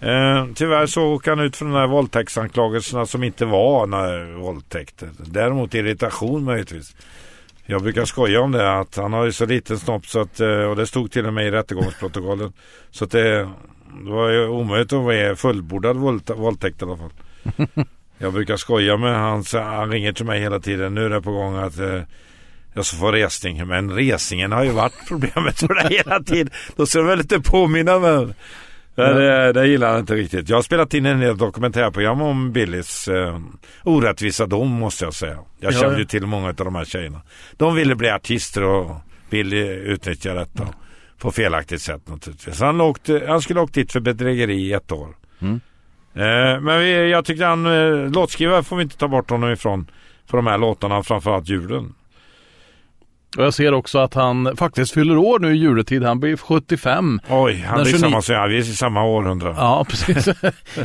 Eh, 0.00 0.46
tyvärr 0.54 0.86
så 0.86 1.02
åkte 1.02 1.30
han 1.30 1.40
ut 1.40 1.56
för 1.56 1.64
de 1.64 1.74
där 1.74 1.86
våldtäktsanklagelserna 1.86 3.06
som 3.06 3.24
inte 3.24 3.44
var 3.44 3.86
några 3.86 4.36
våldtäkter. 4.38 5.08
Däremot 5.18 5.74
irritation 5.74 6.44
möjligtvis. 6.44 6.96
Jag 7.66 7.82
brukar 7.82 8.04
skoja 8.04 8.40
om 8.40 8.52
det 8.52 8.78
att 8.78 8.96
han 8.96 9.12
har 9.12 9.24
ju 9.24 9.32
så 9.32 9.46
liten 9.46 9.78
snopp 9.78 10.06
så 10.06 10.20
att, 10.20 10.40
eh, 10.40 10.48
och 10.48 10.76
det 10.76 10.86
stod 10.86 11.10
till 11.10 11.26
och 11.26 11.34
med 11.34 11.46
i 11.46 11.50
rättegångsprotokollen. 11.50 12.52
Så 12.90 13.04
att 13.04 13.10
det, 13.10 13.48
det 14.04 14.10
var 14.10 14.28
ju 14.28 14.48
omöjligt 14.48 14.92
att 14.92 15.04
vara 15.04 15.36
fullbordad 15.36 15.96
våldtä- 15.96 16.36
våldtäkt 16.36 16.82
i 16.82 16.84
alla 16.84 16.96
fall. 16.96 17.12
Jag 18.18 18.32
brukar 18.32 18.56
skoja 18.56 18.96
med 18.96 19.14
han, 19.14 19.44
han 19.52 19.90
ringer 19.90 20.12
till 20.12 20.26
mig 20.26 20.40
hela 20.40 20.60
tiden. 20.60 20.94
Nu 20.94 21.04
är 21.04 21.10
det 21.10 21.22
på 21.22 21.32
gång 21.32 21.56
att 21.56 21.78
eh, 21.78 22.00
jag 22.74 22.86
ska 22.86 22.96
få 22.96 23.12
resning. 23.12 23.66
Men 23.66 23.90
resningen 23.90 24.52
har 24.52 24.64
ju 24.64 24.70
varit 24.70 25.08
problemet 25.08 25.58
för 25.60 25.74
dig 25.74 25.96
hela 25.96 26.20
tiden. 26.22 26.52
Då 26.76 26.86
ska 26.86 26.98
du 26.98 27.06
väl 27.06 27.20
inte 27.20 27.40
påminna 27.40 27.98
mig. 27.98 28.34
Det, 28.94 29.52
det 29.52 29.66
gillar 29.66 29.90
han 29.90 30.00
inte 30.00 30.14
riktigt. 30.14 30.48
Jag 30.48 30.56
har 30.56 30.62
spelat 30.62 30.94
in 30.94 31.06
en 31.06 31.20
del 31.20 31.38
dokumentärprogram 31.38 32.22
om 32.22 32.52
Billys 32.52 33.08
eh, 33.08 33.38
orättvisa 33.82 34.46
dom 34.46 34.70
måste 34.70 35.04
jag 35.04 35.14
säga. 35.14 35.38
Jag 35.60 35.72
Ja, 35.72 35.80
kände 35.80 35.98
ju 35.98 36.04
till 36.04 36.26
många 36.26 36.48
av 36.48 36.54
de 36.54 36.74
här 36.74 36.84
tjejerna. 36.84 37.20
De 37.56 37.74
ville 37.74 37.94
bli 37.94 38.10
artister 38.10 38.62
och 38.62 38.96
Billy 39.30 39.66
utnyttjade 39.66 40.38
detta 40.40 40.68
på 41.18 41.30
felaktigt 41.30 41.82
sätt 41.82 42.08
naturligtvis. 42.08 42.60
Han, 42.60 42.80
åkte, 42.80 43.24
han 43.28 43.40
skulle 43.40 43.60
åkt 43.60 43.74
dit 43.74 43.92
för 43.92 44.00
bedrägeri 44.00 44.54
i 44.56 44.72
ett 44.72 44.92
år. 44.92 45.08
Mm. 45.40 45.60
Eh, 46.14 46.60
men 46.60 46.78
vi, 46.78 47.10
jag 47.10 47.24
tyckte 47.24 47.44
han, 47.44 47.66
eh, 47.66 48.10
låtskrivare 48.10 48.62
får 48.62 48.76
vi 48.76 48.82
inte 48.82 48.96
ta 48.96 49.08
bort 49.08 49.30
honom 49.30 49.52
ifrån 49.52 49.90
för 50.30 50.36
de 50.38 50.46
här 50.46 50.58
låtarna, 50.58 51.02
framförallt 51.02 51.48
julen. 51.48 51.94
Och 53.36 53.44
jag 53.44 53.54
ser 53.54 53.74
också 53.74 53.98
att 53.98 54.14
han 54.14 54.56
faktiskt 54.56 54.94
fyller 54.94 55.16
år 55.16 55.38
nu 55.38 55.54
i 55.54 55.56
juletid. 55.58 56.02
Han 56.04 56.20
blir 56.20 56.36
75. 56.36 57.20
Oj, 57.28 57.64
han 57.68 57.74
blir 57.82 57.84
29 57.92 58.00
samma 58.10 58.22
som 58.22 58.34
jag. 58.34 58.48
Vi 58.48 58.56
är 58.56 58.60
i 58.60 58.64
samma 58.64 59.04
århundrade. 59.04 59.54
Ja, 59.58 59.84
precis. 59.90 60.28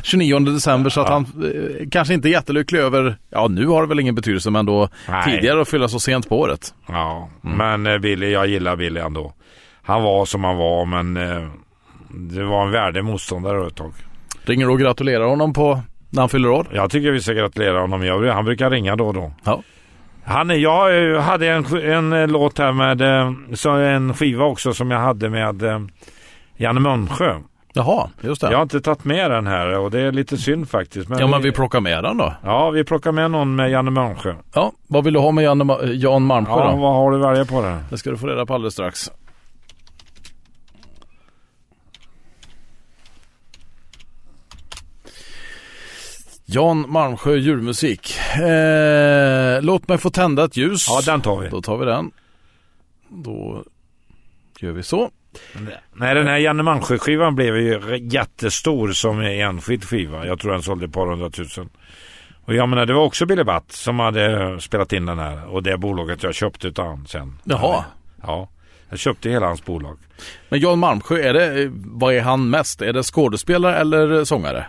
29 0.03 0.39
december 0.39 0.89
så 0.89 1.01
att 1.01 1.07
Ja. 1.07 1.13
han 1.13 1.23
eh, 1.45 1.89
kanske 1.91 2.13
inte 2.13 2.27
är 2.27 2.31
jättelycklig 2.31 2.79
över, 2.79 3.17
ja 3.29 3.47
nu 3.47 3.67
har 3.67 3.81
det 3.81 3.87
väl 3.87 3.99
ingen 3.99 4.15
betydelse 4.15 4.51
men 4.51 4.65
då 4.65 4.89
Nej. 5.09 5.23
tidigare 5.35 5.61
att 5.61 5.69
fylla 5.69 5.87
så 5.87 5.99
sent 5.99 6.29
på 6.29 6.39
året. 6.39 6.73
Ja, 6.87 7.29
men 7.41 7.85
eh, 7.87 7.97
Billy, 7.97 8.31
jag 8.31 8.47
gillar 8.47 8.75
Billy 8.75 8.99
ändå. 8.99 9.33
Han 9.83 10.03
var 10.03 10.25
som 10.25 10.43
han 10.43 10.57
var, 10.57 10.85
men 10.85 11.17
eh, 11.17 11.47
det 12.09 12.43
var 12.43 12.65
en 12.65 12.71
värdig 12.71 13.03
motståndare 13.03 13.67
ett 13.67 13.75
tag. 13.75 13.93
Ringer 14.43 14.65
du 14.65 14.71
och 14.71 14.79
gratulerar 14.79 15.25
honom 15.25 15.53
på 15.53 15.81
när 16.09 16.21
han 16.21 16.29
fyller 16.29 16.49
år? 16.49 16.67
Jag 16.73 16.91
tycker 16.91 17.11
vi 17.11 17.21
ska 17.21 17.33
gratulera 17.33 17.79
honom. 17.81 18.03
Jag, 18.03 18.33
han 18.33 18.45
brukar 18.45 18.69
ringa 18.69 18.95
då 18.95 19.07
och 19.07 19.13
då. 19.13 19.31
Ja. 19.43 19.61
Han, 20.29 20.61
jag 20.61 21.11
eh, 21.13 21.19
hade 21.21 21.47
en, 21.47 21.65
en 21.65 22.13
eh, 22.13 22.27
låt 22.27 22.57
här 22.57 22.71
med, 22.71 23.01
eh, 23.01 23.31
så 23.53 23.69
en 23.69 24.13
skiva 24.13 24.45
också 24.45 24.73
som 24.73 24.91
jag 24.91 24.99
hade 24.99 25.29
med 25.29 25.63
Janne 26.57 26.79
Munsjö. 26.79 27.35
Jaha, 27.73 28.09
just 28.21 28.41
det. 28.41 28.51
Jag 28.51 28.57
har 28.57 28.63
inte 28.63 28.81
tagit 28.81 29.03
med 29.05 29.31
den 29.31 29.47
här 29.47 29.79
och 29.79 29.91
det 29.91 29.99
är 30.01 30.11
lite 30.11 30.37
synd 30.37 30.69
faktiskt. 30.69 31.09
ja 31.19 31.27
men 31.27 31.41
vi 31.41 31.51
plockar 31.51 31.79
med 31.79 32.03
den 32.03 32.17
då. 32.17 32.33
Ja, 32.43 32.69
vi 32.69 32.83
plockar 32.83 33.11
med 33.11 33.31
någon 33.31 33.55
med 33.55 33.71
Janne 33.71 33.91
Munsjö. 33.91 34.33
Ja, 34.53 34.71
vad 34.87 35.03
vill 35.03 35.13
du 35.13 35.19
ha 35.19 35.31
med 35.31 35.43
Jan, 35.43 35.61
Ma- 35.63 35.93
Jan 35.93 36.23
Malmsjö 36.25 36.51
Ja, 36.53 36.71
då? 36.71 36.77
vad 36.77 36.93
har 36.95 37.11
du 37.11 37.17
välja 37.17 37.45
på 37.45 37.61
det? 37.61 37.77
Det 37.89 37.97
ska 37.97 38.09
du 38.09 38.17
få 38.17 38.27
reda 38.27 38.45
på 38.45 38.53
alldeles 38.53 38.73
strax. 38.73 39.11
Jan 46.51 46.85
Malmsjö 46.91 47.35
julmusik. 47.35 48.17
Eh, 48.35 49.61
låt 49.61 49.87
mig 49.87 49.97
få 49.97 50.09
tända 50.09 50.45
ett 50.45 50.57
ljus. 50.57 50.87
Ja, 50.89 51.01
den 51.05 51.21
tar 51.21 51.39
vi. 51.39 51.49
Då 51.49 51.61
tar 51.61 51.77
vi 51.77 51.85
den. 51.85 52.11
Då 53.09 53.63
gör 54.59 54.71
vi 54.71 54.83
så. 54.83 55.11
Nej, 55.93 56.15
den 56.15 56.27
här 56.27 56.37
Janne 56.37 56.63
Malmsjö-skivan 56.63 57.35
blev 57.35 57.57
ju 57.57 57.97
jättestor 58.11 58.91
som 58.91 59.19
enskild 59.19 59.83
skiva. 59.83 60.25
Jag 60.25 60.39
tror 60.39 60.51
den 60.51 60.63
sålde 60.63 60.85
ett 60.85 60.93
par 60.93 61.07
hundratusen. 61.07 61.69
Och 62.45 62.53
jag 62.53 62.69
menar, 62.69 62.85
det 62.85 62.93
var 62.93 63.03
också 63.03 63.25
Billy 63.25 63.43
Butt 63.43 63.71
som 63.71 63.99
hade 63.99 64.57
spelat 64.61 64.93
in 64.93 65.05
den 65.05 65.19
här. 65.19 65.47
Och 65.47 65.63
det 65.63 65.77
bolaget 65.77 66.23
jag 66.23 66.35
köpte 66.35 66.67
utav 66.67 66.87
han 66.87 67.07
sen. 67.07 67.39
Jaha. 67.43 67.85
Ja, 68.21 68.49
jag 68.89 68.99
köpte 68.99 69.29
hela 69.29 69.47
hans 69.47 69.65
bolag. 69.65 69.97
Men 70.49 70.59
Jan 70.59 70.79
Malmsjö, 70.79 71.17
är 71.17 71.33
det, 71.33 71.71
vad 71.73 72.13
är 72.13 72.21
han 72.21 72.49
mest? 72.49 72.81
Är 72.81 72.93
det 72.93 73.03
skådespelare 73.03 73.75
eller 73.75 74.23
sångare? 74.23 74.65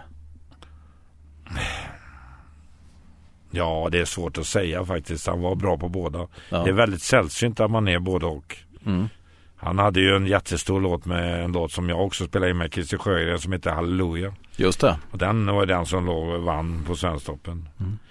Ja, 3.51 3.89
det 3.93 4.01
är 4.01 4.05
svårt 4.05 4.39
att 4.39 4.47
säga 4.47 4.85
faktiskt. 4.85 5.27
Han 5.27 5.41
var 5.41 5.55
bra 5.55 5.79
på 5.79 5.89
båda. 5.89 6.29
Ja. 6.49 6.65
Det 6.65 6.71
är 6.71 6.75
väldigt 6.75 7.03
sällsynt 7.03 7.61
att 7.61 7.71
man 7.71 7.89
är 7.89 7.99
både 7.99 8.27
och. 8.27 8.57
Mm. 8.87 9.09
Han 9.57 9.79
hade 9.79 10.01
ju 10.01 10.17
en 10.17 10.27
jättestor 10.27 10.81
låt 10.81 11.05
med 11.05 11.45
en 11.45 11.53
låt 11.53 11.73
som 11.73 11.89
jag 11.89 12.01
också 12.01 12.27
spelade 12.27 12.51
in 12.51 12.59
med 12.59 12.75
Christer 12.75 12.99
Sjögren 12.99 13.39
som 13.39 13.53
heter 13.53 13.71
Halleluja. 13.71 14.35
Just 14.57 14.81
det. 14.81 14.99
Och 15.11 15.19
den 15.19 15.47
var 15.47 15.67
den 15.67 15.87
som 15.87 16.07
låg 16.07 16.41
vann 16.41 16.85
på 16.87 16.97
Svensktoppen. 16.97 17.69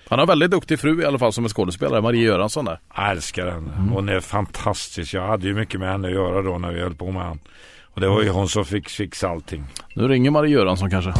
Han 0.08 0.20
har 0.20 0.24
en 0.24 0.28
väldigt 0.28 0.52
duktig 0.52 0.80
fru 0.80 1.02
i 1.02 1.06
alla 1.06 1.20
fall 1.20 1.34
som 1.34 1.46
är 1.46 1.50
skådespelare, 1.50 2.02
Marie 2.02 2.24
Göransson 2.24 2.66
där. 2.66 2.80
Jag 2.96 3.12
älskar 3.12 3.46
den. 3.46 3.58
Mm. 3.58 3.90
Hon 3.90 4.10
är 4.10 4.20
fantastisk. 4.20 5.14
Jag 5.14 5.28
hade 5.28 5.48
ju 5.48 5.54
mycket 5.54 5.80
med 5.80 5.92
henne 5.92 6.08
att 6.08 6.14
göra 6.14 6.42
då 6.42 6.58
när 6.58 6.72
vi 6.72 6.82
höll 6.82 6.96
på 6.96 7.12
med 7.12 7.24
han. 7.24 7.40
Och 7.84 8.02
det 8.02 8.08
var 8.08 8.22
ju 8.22 8.30
hon 8.30 8.50
som 8.50 8.66
fick 8.66 8.90
fixa 8.90 9.30
allting. 9.30 9.64
Nu 9.94 10.08
ringer 10.08 10.32
Marie 10.32 10.54
Göransson 10.54 10.90
kanske. 10.90 11.14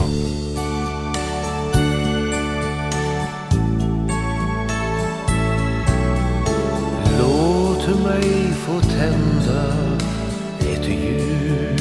Låter 7.90 8.04
mig 8.04 8.54
få 8.54 8.82
tända 8.82 9.74
ett 10.60 10.88
ljus. 10.88 11.80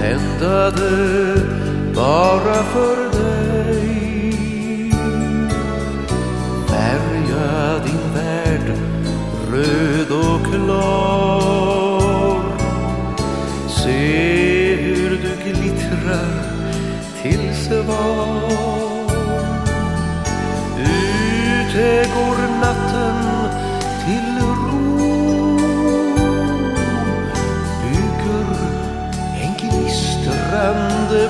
Tända 0.00 0.70
det 0.70 1.40
bara 1.94 2.62
för 2.64 2.96
dig. 3.18 4.82
Färga 6.68 7.78
din 7.84 8.14
värld 8.14 8.78
röd 9.50 10.10
och 10.10 10.46
klar. 10.52 12.42
Se 13.68 14.74
hur 14.74 15.10
du 15.10 15.50
glittrar 15.50 16.54
till 17.22 17.68
det 17.68 17.82
var 17.82 18.33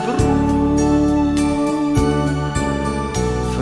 bro 0.05 0.45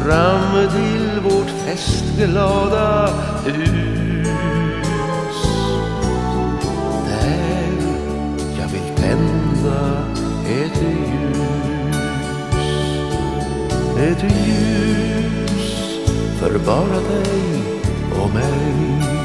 Fram 0.05 0.69
till 0.71 1.21
vårt 1.21 1.51
festglada 1.67 3.11
hus. 3.45 4.29
Där 7.09 7.73
jag 8.59 8.69
vill 8.69 8.97
tända 8.97 10.07
ett 10.49 10.83
ljus. 10.83 11.37
Ett 13.99 14.23
ljus 14.23 15.99
för 16.41 16.59
bara 16.59 17.01
dig 17.01 17.63
och 18.23 18.35
mig. 18.35 19.22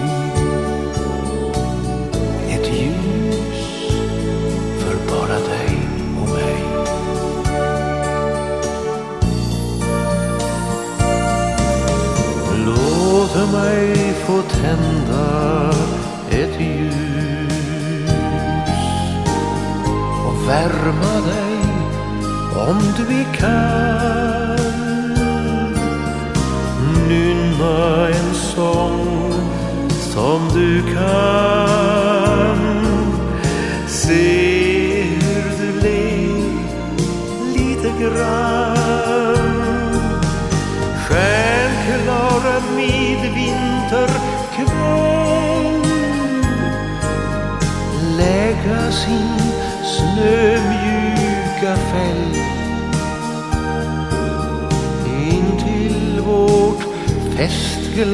För 13.38 13.48
mig 13.48 14.14
få 14.14 14.42
tända 14.42 15.70
ett 16.30 16.62
ljus 16.62 18.12
och 20.28 20.50
värma 20.50 21.14
dig 21.28 21.60
om 22.70 22.80
du 22.98 23.04
är 23.20 23.34
kall 23.34 24.58
Nynna 27.08 28.08
en 28.08 28.34
sång 28.34 29.34
som 30.14 30.50
du 30.54 30.82
kan. 30.94 32.07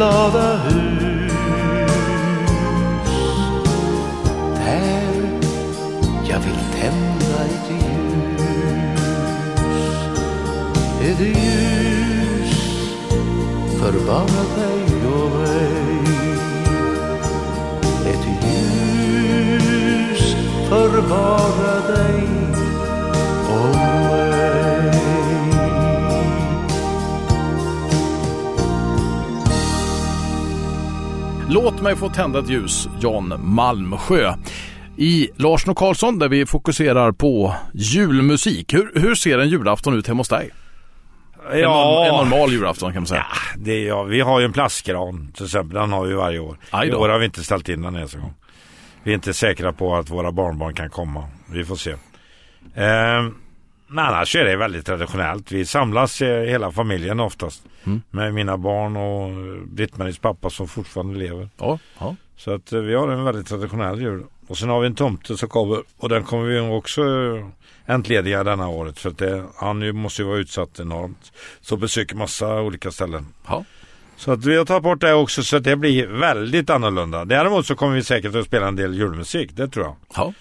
Festglada 0.03 0.59
hus 0.65 0.82
Mig 31.93 31.99
få 31.99 32.10
tända 32.10 32.39
ett 32.39 32.49
ljus, 32.49 32.89
Jan 33.01 33.34
Malmsjö. 33.43 34.34
I 34.97 35.29
Larsson 35.36 35.71
och 35.71 35.77
Karlsson 35.77 36.19
där 36.19 36.29
vi 36.29 36.45
fokuserar 36.45 37.12
på 37.12 37.56
julmusik. 37.73 38.73
Hur, 38.73 38.91
hur 38.95 39.15
ser 39.15 39.39
en 39.39 39.49
julafton 39.49 39.97
ut 39.97 40.08
hemma 40.08 40.19
hos 40.19 40.29
dig? 40.29 40.49
En, 41.51 41.60
norm- 41.60 42.08
en 42.08 42.29
normal 42.29 42.51
julafton 42.51 42.93
kan 42.93 43.01
man 43.01 43.08
säga. 43.08 43.25
det 43.58 43.71
är, 43.71 43.88
ja, 43.88 44.03
vi 44.03 44.21
har 44.21 44.39
ju 44.39 44.45
en 44.45 44.53
plastgran 44.53 45.32
till 45.36 45.45
exempel. 45.45 45.73
Den 45.79 45.91
har 45.91 46.06
vi 46.06 46.13
varje 46.13 46.39
år. 46.39 46.58
I 46.86 46.91
år 46.93 47.10
har 47.10 47.19
vi 47.19 47.25
inte 47.25 47.43
ställt 47.43 47.69
in 47.69 47.82
den 47.82 47.95
ens 47.95 48.15
en 48.15 48.21
gång. 48.21 48.34
Vi 49.03 49.12
är 49.12 49.15
inte 49.15 49.34
säkra 49.34 49.73
på 49.73 49.95
att 49.95 50.10
våra 50.10 50.32
barnbarn 50.32 50.73
kan 50.73 50.89
komma. 50.89 51.23
Vi 51.51 51.65
får 51.65 51.75
se. 51.75 51.91
Eh, 51.91 53.27
men 53.93 54.06
annars 54.06 54.36
är 54.36 54.45
det 54.45 54.56
väldigt 54.56 54.86
traditionellt. 54.86 55.51
Vi 55.51 55.65
samlas 55.65 56.21
hela 56.21 56.71
familjen 56.71 57.19
oftast. 57.19 57.63
Mm. 57.84 58.01
Med 58.12 58.34
mina 58.34 58.58
barn 58.58 58.97
och 58.97 59.29
Britt-Maries 59.67 60.19
pappa 60.21 60.49
som 60.49 60.67
fortfarande 60.67 61.19
lever. 61.19 61.49
Ja, 61.58 61.79
ja. 61.99 62.15
Så 62.38 62.51
att 62.51 62.73
eh, 62.73 62.79
vi 62.79 62.95
har 62.95 63.08
en 63.08 63.23
väldigt 63.23 63.47
traditionell 63.47 64.01
jul. 64.01 64.23
Och 64.47 64.58
sen 64.58 64.69
har 64.69 64.82
vi 64.82 64.88
en 64.88 64.95
tomte 64.95 65.38
som 65.38 65.49
kommer 65.49 65.84
och 65.97 66.10
den 66.10 66.23
kommer 66.23 66.45
vi 66.45 66.60
också 66.60 67.01
eh, 67.01 67.45
entlediga 67.86 68.43
denna 68.43 68.67
året. 68.67 68.99
För 68.99 69.10
att 69.10 69.17
det, 69.17 69.43
han 69.56 69.95
måste 69.95 70.21
ju 70.21 70.27
vara 70.27 70.38
utsatt 70.38 70.79
enormt. 70.79 71.32
Så 71.62 71.77
besöker 71.77 72.15
massa 72.15 72.62
olika 72.62 72.91
ställen. 72.91 73.27
Ja. 73.47 73.65
Så 74.15 74.32
att 74.32 74.45
vi 74.45 74.58
har 74.58 74.65
tagit 74.65 74.84
bort 74.84 75.01
det 75.01 75.13
också 75.13 75.43
så 75.43 75.58
att 75.58 75.63
det 75.63 75.75
blir 75.75 76.08
väldigt 76.08 76.69
annorlunda. 76.69 77.25
Däremot 77.25 77.65
så 77.65 77.75
kommer 77.75 77.95
vi 77.95 78.03
säkert 78.03 78.36
att 78.36 78.45
spela 78.45 78.67
en 78.67 78.75
del 78.75 78.93
julmusik, 78.93 79.51
det 79.53 79.67
tror 79.67 79.86
jag. 79.86 79.95
ja. 80.15 80.34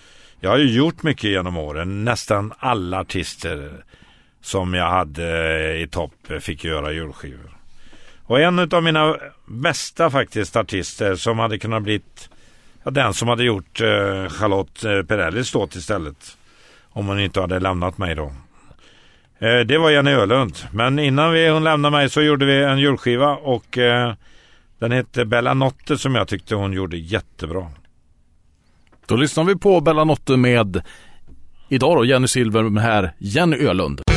Jag 0.44 0.50
har 0.50 0.58
ju 0.58 0.72
gjort 0.72 1.02
mycket 1.02 1.30
genom 1.30 1.56
åren. 1.56 2.04
Nästan 2.04 2.52
alla 2.58 3.00
artister 3.00 3.70
som 4.40 4.74
jag 4.74 4.90
hade 4.90 5.78
i 5.78 5.86
topp 5.86 6.14
fick 6.40 6.64
göra 6.64 6.92
julskivor. 6.92 7.50
Och 8.22 8.40
en 8.40 8.58
av 8.58 8.82
mina 8.82 9.16
bästa 9.46 10.10
faktiskt 10.10 10.56
artister 10.56 11.14
som 11.14 11.38
hade 11.38 11.58
kunnat 11.58 11.82
blivit 11.82 12.30
ja, 12.82 12.90
den 12.90 13.14
som 13.14 13.28
hade 13.28 13.44
gjort 13.44 13.80
eh, 13.80 14.28
Charlotte 14.28 14.84
eh, 14.84 15.02
Perrellis 15.02 15.54
låt 15.54 15.74
istället. 15.74 16.36
Om 16.88 17.06
hon 17.06 17.20
inte 17.20 17.40
hade 17.40 17.58
lämnat 17.58 17.98
mig 17.98 18.14
då. 18.14 18.32
Eh, 19.38 19.60
det 19.60 19.78
var 19.78 19.90
Jenny 19.90 20.10
Ölund. 20.10 20.56
Men 20.72 20.98
innan 20.98 21.32
vi, 21.32 21.48
hon 21.48 21.64
lämnade 21.64 21.96
mig 21.96 22.10
så 22.10 22.22
gjorde 22.22 22.44
vi 22.44 22.62
en 22.62 22.78
julskiva 22.78 23.36
och 23.36 23.78
eh, 23.78 24.14
den 24.78 24.92
hette 24.92 25.24
Bella 25.24 25.54
Notte 25.54 25.98
som 25.98 26.14
jag 26.14 26.28
tyckte 26.28 26.54
hon 26.54 26.72
gjorde 26.72 26.96
jättebra. 26.96 27.70
Då 29.12 29.16
lyssnar 29.16 29.44
vi 29.44 29.56
på 29.56 29.80
Bella 29.80 30.04
Notte 30.04 30.36
med 30.36 30.82
idag 31.68 31.96
då 31.96 32.04
Jenny 32.04 32.28
Silver 32.28 32.62
med 32.62 32.82
här 32.82 33.12
Jenny 33.18 33.56
Ölund. 33.56 34.11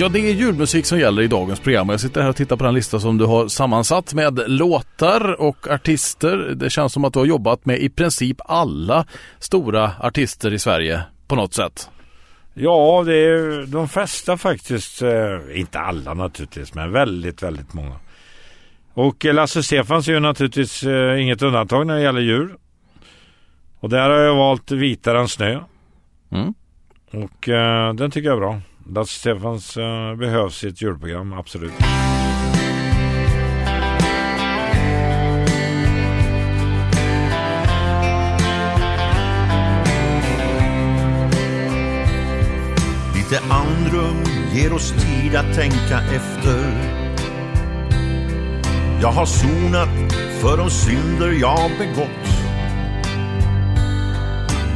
Ja, 0.00 0.08
det 0.08 0.18
är 0.18 0.34
julmusik 0.34 0.86
som 0.86 0.98
gäller 0.98 1.22
i 1.22 1.26
dagens 1.26 1.60
program. 1.60 1.88
Jag 1.88 2.00
sitter 2.00 2.20
här 2.22 2.28
och 2.28 2.36
tittar 2.36 2.56
på 2.56 2.64
den 2.64 2.74
lista 2.74 3.00
som 3.00 3.18
du 3.18 3.24
har 3.24 3.48
sammansatt 3.48 4.14
med 4.14 4.40
låtar 4.46 5.40
och 5.40 5.68
artister. 5.68 6.36
Det 6.36 6.70
känns 6.70 6.92
som 6.92 7.04
att 7.04 7.12
du 7.12 7.18
har 7.18 7.26
jobbat 7.26 7.66
med 7.66 7.78
i 7.78 7.88
princip 7.88 8.36
alla 8.44 9.06
stora 9.38 9.92
artister 10.00 10.52
i 10.52 10.58
Sverige 10.58 11.02
på 11.26 11.34
något 11.34 11.54
sätt. 11.54 11.90
Ja, 12.54 13.02
det 13.06 13.14
är 13.14 13.66
de 13.66 13.88
flesta 13.88 14.36
faktiskt. 14.36 15.02
Eh, 15.02 15.60
inte 15.60 15.78
alla 15.78 16.14
naturligtvis, 16.14 16.74
men 16.74 16.92
väldigt, 16.92 17.42
väldigt 17.42 17.74
många. 17.74 17.96
Och 18.94 19.26
eh, 19.26 19.34
Lasse 19.34 19.62
Stefans 19.62 20.08
är 20.08 20.12
ju 20.12 20.20
naturligtvis 20.20 20.82
eh, 20.82 21.22
inget 21.22 21.42
undantag 21.42 21.86
när 21.86 21.94
det 21.94 22.02
gäller 22.02 22.20
djur. 22.20 22.56
Och 23.80 23.88
där 23.88 24.10
har 24.10 24.18
jag 24.18 24.34
valt 24.34 24.70
Vitare 24.70 25.20
än 25.20 25.28
snö. 25.28 25.60
Mm. 26.30 26.54
Och 27.12 27.48
den 27.94 28.10
tycker 28.10 28.28
jag 28.28 28.36
är 28.36 28.40
bra. 28.40 28.60
Lasse 28.90 29.18
Stefans 29.18 29.76
eh, 29.76 30.14
behövs 30.14 30.64
i 30.64 30.68
ett 30.68 30.82
julprogram, 30.82 31.32
absolut. 31.32 31.72
Lite 43.14 43.40
andrum 43.50 44.24
ger 44.52 44.72
oss 44.72 44.92
tid 44.92 45.36
att 45.36 45.54
tänka 45.54 46.00
efter. 46.14 46.98
Jag 49.00 49.08
har 49.08 49.26
sonat 49.26 50.12
för 50.40 50.56
de 50.56 50.70
synder 50.70 51.32
jag 51.40 51.70
begått. 51.78 52.28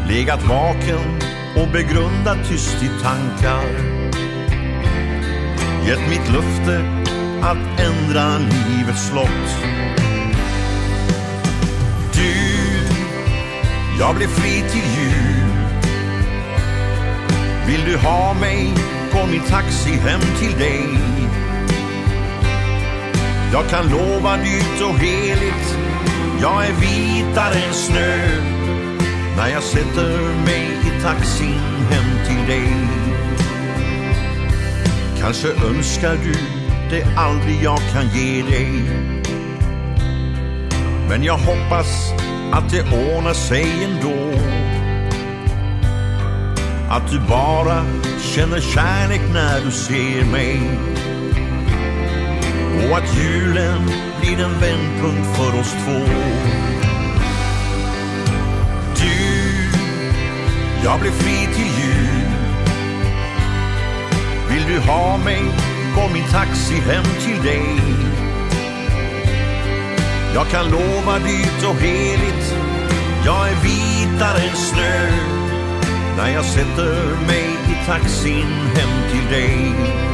Legat 0.09 0.43
vaken 0.43 1.21
och 1.57 1.73
begrundat 1.73 2.49
tyst 2.49 2.83
i 2.83 2.89
tankar. 3.03 3.92
Gett 5.87 6.11
mitt 6.11 6.33
löfte 6.33 6.85
att 7.43 7.81
ändra 7.81 8.39
livets 8.39 9.13
lott. 9.15 9.67
Du, 12.13 12.35
jag 13.99 14.17
blev 14.17 14.27
fri 14.27 14.65
till 14.71 14.85
jul. 14.99 15.43
Vill 17.67 17.85
du 17.85 17.97
ha 17.97 18.35
mig 18.35 18.73
på 19.13 19.27
min 19.27 19.41
taxi 19.41 19.91
hem 19.91 20.21
till 20.39 20.59
dig? 20.59 20.85
Jag 23.53 23.69
kan 23.69 23.91
lova 23.91 24.37
dyrt 24.37 24.83
och 24.89 24.99
heligt, 24.99 25.79
jag 26.43 26.67
är 26.67 26.73
vitare 26.73 27.55
än 27.55 27.75
snö 27.75 28.17
när 29.37 29.49
jag 29.49 29.63
sätter 29.63 30.19
mig 30.45 30.69
i 30.87 31.03
taxin 31.03 31.61
hem 31.91 32.27
till 32.27 32.47
dig. 32.47 33.02
Kanske 35.23 35.49
önskar 35.49 36.17
du 36.25 36.33
det 36.91 37.05
aldrig 37.17 37.63
jag 37.63 37.79
kan 37.93 38.09
ge 38.09 38.43
dig. 38.43 38.83
Men 41.09 41.25
jag 41.25 41.39
hoppas 41.39 42.13
att 42.53 42.71
det 42.71 42.83
ordnar 42.83 43.33
sig 43.33 43.67
ändå. 43.85 44.39
Att 46.91 47.11
du 47.11 47.21
bara 47.21 47.85
känner 48.35 48.61
kärlek 48.61 49.21
när 49.33 49.65
du 49.65 49.71
ser 49.71 50.25
mig. 50.33 50.61
Och 52.91 52.99
att 52.99 53.17
julen 53.17 53.91
blir 54.21 54.45
en 54.45 54.61
vändpunkt 54.61 55.37
för 55.37 55.61
oss 55.61 55.73
två. 55.73 56.01
Du, 58.97 59.15
jag 60.85 61.01
blir 61.01 61.11
fri 61.11 61.55
till 61.55 61.85
jul. 61.85 62.22
Vill 64.67 64.75
du 64.75 64.81
ha 64.81 65.17
mig, 65.17 65.43
går 65.95 66.13
min 66.13 66.29
taxi 66.31 66.75
hem 66.75 67.05
till 67.05 67.43
dig. 67.43 67.81
Jag 70.35 70.47
kan 70.47 70.71
lova 70.71 71.19
dyrt 71.19 71.65
och 71.69 71.77
heligt, 71.77 72.55
jag 73.25 73.49
är 73.49 73.55
vitare 73.63 74.43
än 74.43 74.57
snö 74.57 75.11
när 76.17 76.35
jag 76.35 76.45
sätter 76.45 77.27
mig 77.27 77.45
i 77.69 77.87
taxin 77.87 78.47
hem 78.75 79.11
till 79.11 79.31
dig. 79.31 80.12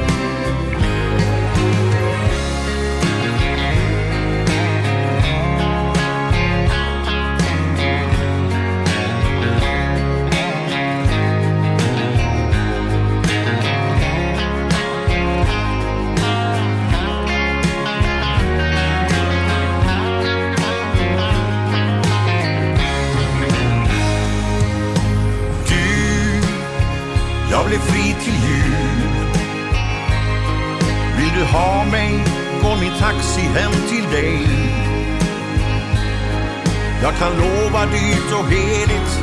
Jag 37.03 37.17
kan 37.17 37.33
lova 37.33 37.87
dyrt 37.87 38.33
och 38.41 38.49
heligt, 38.49 39.23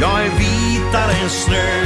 jag 0.00 0.20
är 0.20 0.30
vitare 0.38 1.12
än 1.22 1.30
snö 1.30 1.84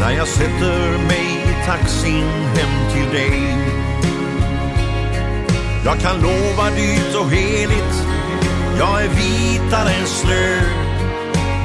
när 0.00 0.10
jag 0.10 0.28
sätter 0.28 0.98
mig 0.98 1.26
i 1.44 1.66
taxin 1.66 2.24
hem 2.54 2.92
till 2.92 3.18
dig. 3.18 3.56
Jag 5.84 5.98
kan 6.00 6.16
lova 6.20 6.70
dyrt 6.70 7.14
och 7.20 7.30
heligt, 7.30 8.06
jag 8.78 9.02
är 9.02 9.08
vitare 9.08 9.90
än 9.90 10.06
snö 10.06 10.60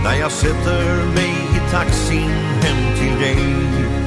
när 0.03 0.15
jag 0.19 0.31
sätter 0.31 1.05
mig 1.15 1.35
i 1.55 1.71
taxin 1.71 2.31
hem 2.61 2.95
till 2.99 3.19
dig. 3.19 4.04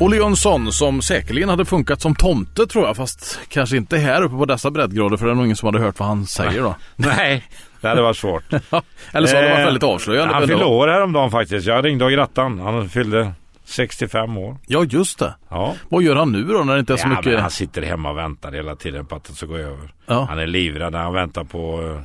Olle 0.00 0.16
Jönsson 0.16 0.72
som 0.72 1.02
säkerligen 1.02 1.48
hade 1.48 1.64
funkat 1.64 2.00
som 2.00 2.14
tomte 2.14 2.66
tror 2.66 2.86
jag 2.86 2.96
fast 2.96 3.40
kanske 3.48 3.76
inte 3.76 3.96
här 3.98 4.22
uppe 4.22 4.36
på 4.36 4.44
dessa 4.44 4.70
breddgrader 4.70 5.16
för 5.16 5.26
det 5.26 5.32
är 5.32 5.34
nog 5.34 5.44
ingen 5.44 5.56
som 5.56 5.66
hade 5.66 5.78
hört 5.78 5.98
vad 5.98 6.08
han 6.08 6.26
säger 6.26 6.62
då. 6.62 6.74
Nej, 6.96 7.44
det 7.80 7.88
hade 7.88 8.02
varit 8.02 8.16
svårt. 8.16 8.44
Eller 9.12 9.26
så 9.26 9.36
hade 9.36 9.46
det 9.46 9.50
varit 9.50 9.58
Eh, 9.58 9.64
väldigt 9.64 9.82
avslöjande. 9.82 10.34
Han 10.34 10.48
fyllde 10.48 10.64
år 10.64 10.88
häromdagen 10.88 11.30
faktiskt. 11.30 11.66
Jag 11.66 11.84
ringde 11.84 12.04
och 12.04 12.10
grattade 12.10 12.48
han. 12.48 12.58
Han 12.58 12.88
fyllde 12.88 13.32
65 13.64 14.36
år. 14.36 14.56
Ja 14.66 14.84
just 14.84 15.18
det. 15.18 15.34
Ja. 15.48 15.74
Vad 15.88 16.02
gör 16.02 16.16
han 16.16 16.32
nu 16.32 16.44
då 16.44 16.64
när 16.64 16.74
det 16.74 16.80
inte 16.80 16.92
är 16.92 16.96
så 16.96 17.08
ja, 17.08 17.16
mycket? 17.16 17.40
han 17.40 17.50
sitter 17.50 17.82
hemma 17.82 18.10
och 18.10 18.18
väntar 18.18 18.52
hela 18.52 18.76
tiden 18.76 19.06
på 19.06 19.16
att 19.16 19.24
det 19.24 19.32
ska 19.32 19.46
gå 19.46 19.56
över. 19.56 19.92
Ja. 20.06 20.26
Han 20.28 20.38
är 20.38 20.46
livrädd 20.46 20.92
när 20.92 21.02
han 21.02 21.12
väntar 21.12 21.44
på 21.44 21.80
uh, 21.82 22.00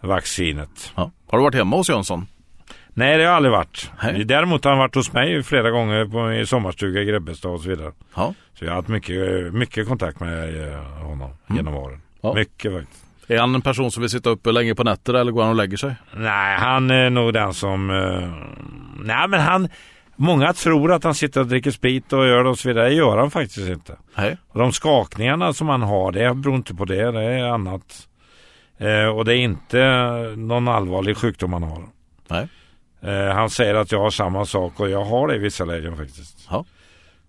vaccinet. 0.00 0.92
Ja. 0.94 1.10
Har 1.26 1.38
du 1.38 1.44
varit 1.44 1.54
hemma 1.54 1.76
hos 1.76 1.88
Jönsson? 1.88 2.26
Nej, 2.94 3.18
det 3.18 3.24
har 3.24 3.28
jag 3.28 3.36
aldrig 3.36 3.52
varit. 3.52 3.90
Nej. 4.02 4.24
Däremot 4.24 4.64
har 4.64 4.70
han 4.70 4.78
varit 4.78 4.94
hos 4.94 5.12
mig 5.12 5.42
flera 5.42 5.70
gånger 5.70 6.06
på, 6.06 6.32
i 6.32 6.46
sommarstuga 6.46 7.00
i 7.00 7.04
Grebbestad 7.04 7.50
och 7.52 7.60
så 7.60 7.68
vidare. 7.68 7.92
Ja. 8.16 8.34
Så 8.54 8.64
jag 8.64 8.70
har 8.70 8.76
haft 8.76 8.88
mycket, 8.88 9.54
mycket 9.54 9.88
kontakt 9.88 10.20
med 10.20 10.68
eh, 10.72 10.80
honom 10.80 11.30
genom 11.48 11.74
åren. 11.74 11.94
Mm. 11.94 12.00
Ja. 12.20 12.34
Mycket 12.34 12.72
faktiskt. 12.72 13.04
Är 13.28 13.38
han 13.38 13.54
en 13.54 13.62
person 13.62 13.90
som 13.90 14.00
vill 14.00 14.10
sitta 14.10 14.30
uppe 14.30 14.52
länge 14.52 14.74
på 14.74 14.84
nätter 14.84 15.14
eller 15.14 15.32
går 15.32 15.42
han 15.42 15.50
och 15.50 15.56
lägger 15.56 15.76
sig? 15.76 15.94
Nej, 16.16 16.58
han 16.58 16.90
är 16.90 17.10
nog 17.10 17.32
den 17.32 17.54
som... 17.54 17.90
eh, 17.90 18.28
nej, 19.04 19.28
men 19.28 19.40
han... 19.40 19.68
Många 20.16 20.52
tror 20.52 20.92
att 20.92 21.04
han 21.04 21.14
sitter 21.14 21.40
och 21.40 21.46
dricker 21.46 21.70
sprit 21.70 22.12
och 22.12 22.26
gör 22.26 22.44
det 22.44 22.50
och 22.50 22.58
så 22.58 22.68
vidare. 22.68 22.88
Det 22.88 22.94
gör 22.94 23.18
han 23.18 23.30
faktiskt 23.30 23.68
inte. 23.68 23.96
Nej. 24.16 24.36
Och 24.48 24.58
de 24.58 24.72
skakningarna 24.72 25.52
som 25.52 25.68
han 25.68 25.82
har, 25.82 26.12
det 26.12 26.34
beror 26.34 26.56
inte 26.56 26.74
på 26.74 26.84
det. 26.84 27.10
Det 27.10 27.22
är 27.22 27.44
annat. 27.44 28.08
Eh, 28.78 29.06
och 29.06 29.24
det 29.24 29.36
är 29.36 29.38
inte 29.38 29.78
någon 30.36 30.68
allvarlig 30.68 31.16
sjukdom 31.16 31.52
han 31.52 31.62
har. 31.62 31.82
Nej. 32.28 32.48
Eh, 33.04 33.34
han 33.34 33.50
säger 33.50 33.74
att 33.74 33.92
jag 33.92 34.00
har 34.00 34.10
samma 34.10 34.46
sak 34.46 34.80
och 34.80 34.90
jag 34.90 35.04
har 35.04 35.28
det 35.28 35.34
i 35.34 35.38
vissa 35.38 35.64
lägen 35.64 35.96
faktiskt. 35.96 36.46
Ja. 36.50 36.64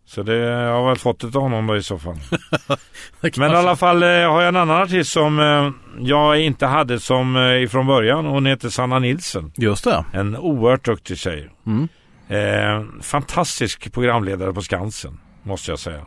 Så 0.07 0.23
det 0.23 0.35
jag 0.35 0.73
har 0.73 0.87
väl 0.87 0.97
fått 0.97 1.19
det 1.19 1.27
av 1.27 1.41
honom 1.41 1.67
då 1.67 1.75
i 1.77 1.83
så 1.83 1.99
fall. 1.99 2.17
Men 3.37 3.51
i 3.51 3.55
alla 3.55 3.75
fall 3.75 4.03
eh, 4.03 4.09
har 4.09 4.41
jag 4.41 4.47
en 4.47 4.55
annan 4.55 4.81
artist 4.81 5.11
som 5.11 5.39
eh, 5.39 5.71
jag 6.05 6.41
inte 6.41 6.65
hade 6.65 6.99
som 6.99 7.35
eh, 7.35 7.63
ifrån 7.63 7.87
början. 7.87 8.25
Hon 8.25 8.45
heter 8.45 8.69
Sanna 8.69 8.99
Nilsson. 8.99 9.51
Just 9.55 9.83
det. 9.83 10.05
En 10.13 10.37
oerhört 10.37 10.85
duktig 10.85 11.17
tjej. 11.17 11.49
Mm. 11.65 11.87
Eh, 12.27 13.01
fantastisk 13.01 13.93
programledare 13.93 14.53
på 14.53 14.61
Skansen, 14.61 15.19
måste 15.43 15.71
jag 15.71 15.79
säga. 15.79 16.05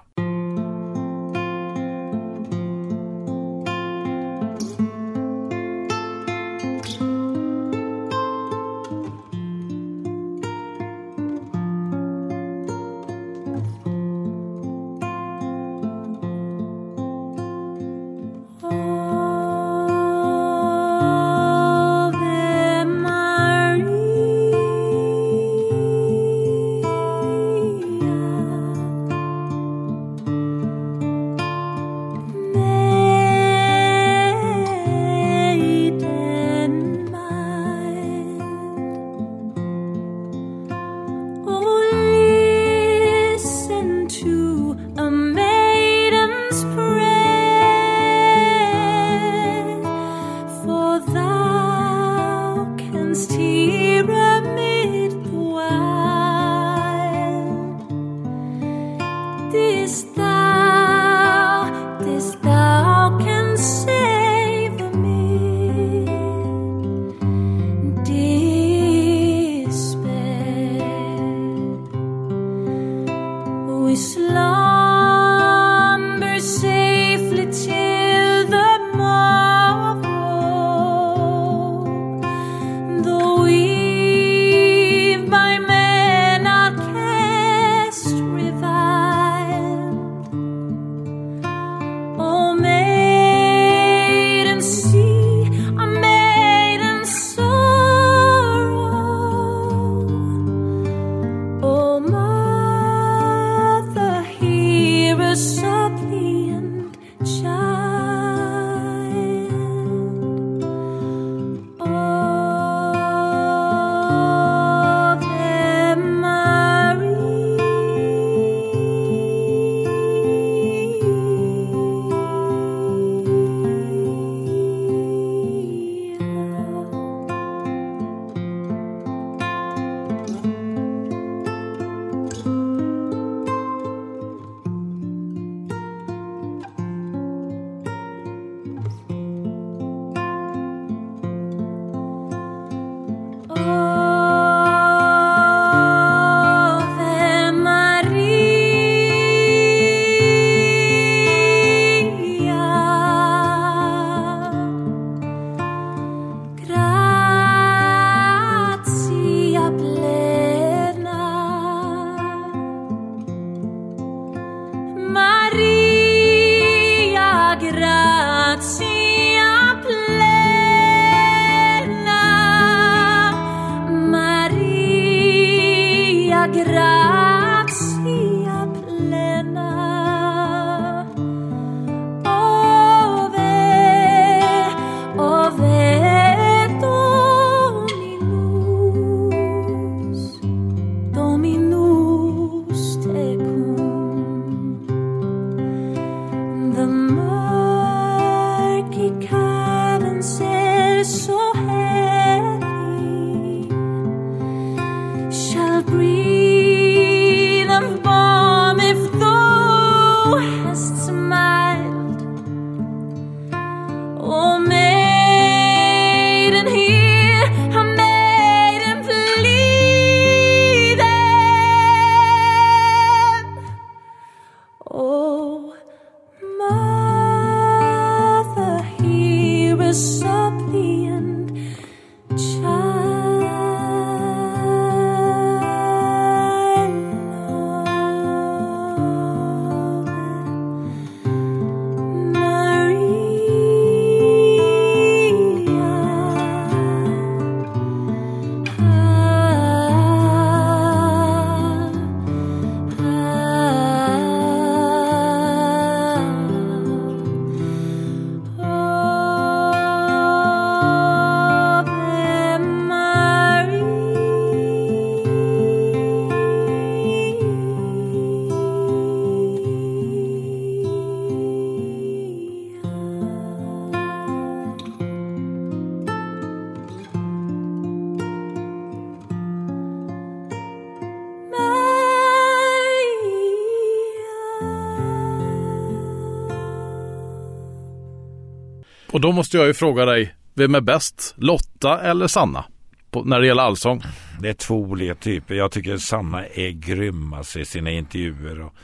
Och 289.19 289.23
då 289.23 289.33
måste 289.33 289.57
jag 289.57 289.66
ju 289.66 289.75
fråga 289.75 290.05
dig, 290.05 290.35
vem 290.55 290.75
är 290.75 290.81
bäst? 290.81 291.35
Lotta 291.37 292.01
eller 292.01 292.27
Sanna? 292.27 292.64
På, 293.11 293.25
när 293.25 293.41
det 293.41 293.47
gäller 293.47 293.62
allsång. 293.62 294.03
Det 294.41 294.49
är 294.49 294.53
två 294.53 294.75
olika 294.75 295.14
typer. 295.14 295.55
Jag 295.55 295.71
tycker 295.71 295.97
Sanna 295.97 296.47
är 296.47 296.71
grym 296.71 297.33
alltså, 297.33 297.61
i 297.61 297.64
sina 297.64 297.91
intervjuer. 297.91 298.61
Och, 298.61 298.75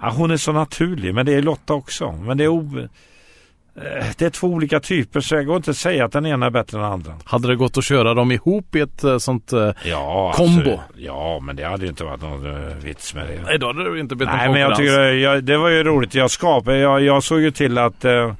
ja, 0.00 0.10
hon 0.10 0.30
är 0.30 0.36
så 0.36 0.52
naturlig, 0.52 1.14
men 1.14 1.26
det 1.26 1.34
är 1.34 1.42
Lotta 1.42 1.74
också. 1.74 2.12
Men 2.12 2.38
det 2.38 2.44
är, 2.44 2.48
o, 2.48 2.78
eh, 3.76 4.06
det 4.18 4.22
är 4.22 4.30
två 4.30 4.46
olika 4.46 4.80
typer 4.80 5.20
så 5.20 5.34
jag 5.34 5.46
går 5.46 5.56
inte 5.56 5.70
att 5.70 5.76
säga 5.76 6.04
att 6.04 6.12
den 6.12 6.26
ena 6.26 6.46
är 6.46 6.50
bättre 6.50 6.78
än 6.78 6.82
den 6.82 6.92
andra. 6.92 7.12
Hade 7.24 7.48
det 7.48 7.56
gått 7.56 7.78
att 7.78 7.84
köra 7.84 8.14
dem 8.14 8.32
ihop 8.32 8.76
i 8.76 8.80
ett 8.80 9.04
eh, 9.04 9.18
sånt 9.18 9.52
eh, 9.52 9.70
Ja, 9.84 10.32
kombo? 10.36 10.60
absolut. 10.60 10.80
Ja, 10.96 11.40
men 11.42 11.56
det 11.56 11.64
hade 11.64 11.82
ju 11.82 11.88
inte 11.88 12.04
varit 12.04 12.22
någon 12.22 12.80
vits 12.80 13.14
med 13.14 13.26
det. 13.26 13.42
Nej, 13.44 13.58
då 13.58 13.66
hade 13.66 13.94
det 13.94 14.00
inte 14.00 14.16
blivit 14.16 14.34
Nej, 14.34 14.46
någon 14.46 14.52
men 14.52 14.62
jag 14.62 14.76
tycker 14.76 15.00
jag, 15.00 15.44
det 15.44 15.56
var 15.56 15.68
ju 15.68 15.84
roligt. 15.84 16.14
Jag 16.14 16.30
skapade, 16.30 16.78
jag, 16.78 17.02
jag 17.02 17.22
såg 17.22 17.40
ju 17.40 17.50
till 17.50 17.78
att 17.78 18.04
eh, 18.04 18.32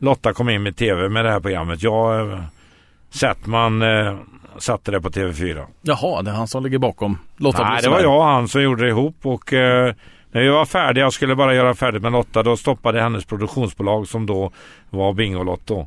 Lotta 0.00 0.32
kom 0.32 0.48
in 0.48 0.62
med 0.62 0.76
tv 0.76 1.08
med 1.08 1.24
det 1.24 1.30
här 1.30 1.40
programmet. 1.40 1.82
Jag, 1.82 2.30
eh, 2.32 2.40
Settman 3.10 3.82
eh, 3.82 4.16
satte 4.58 4.90
det 4.90 5.00
på 5.00 5.10
TV4. 5.10 5.66
Jaha, 5.82 6.22
det 6.22 6.30
är 6.30 6.34
han 6.34 6.48
som 6.48 6.64
ligger 6.64 6.78
bakom 6.78 7.18
Lotta 7.36 7.68
Nej, 7.68 7.82
det 7.82 7.88
var 7.88 8.00
jag 8.00 8.16
och 8.16 8.24
han 8.24 8.48
som 8.48 8.62
gjorde 8.62 8.82
det 8.82 8.88
ihop 8.88 9.16
och 9.22 9.52
eh, 9.52 9.94
när 10.32 10.42
vi 10.42 10.48
var 10.48 10.64
färdiga 10.64 11.06
och 11.06 11.14
skulle 11.14 11.36
bara 11.36 11.54
göra 11.54 11.74
färdigt 11.74 12.02
med 12.02 12.12
Lotta 12.12 12.42
då 12.42 12.56
stoppade 12.56 13.00
hennes 13.00 13.24
produktionsbolag 13.24 14.08
som 14.08 14.26
då 14.26 14.50
var 14.90 15.12
Bingolotto 15.12 15.86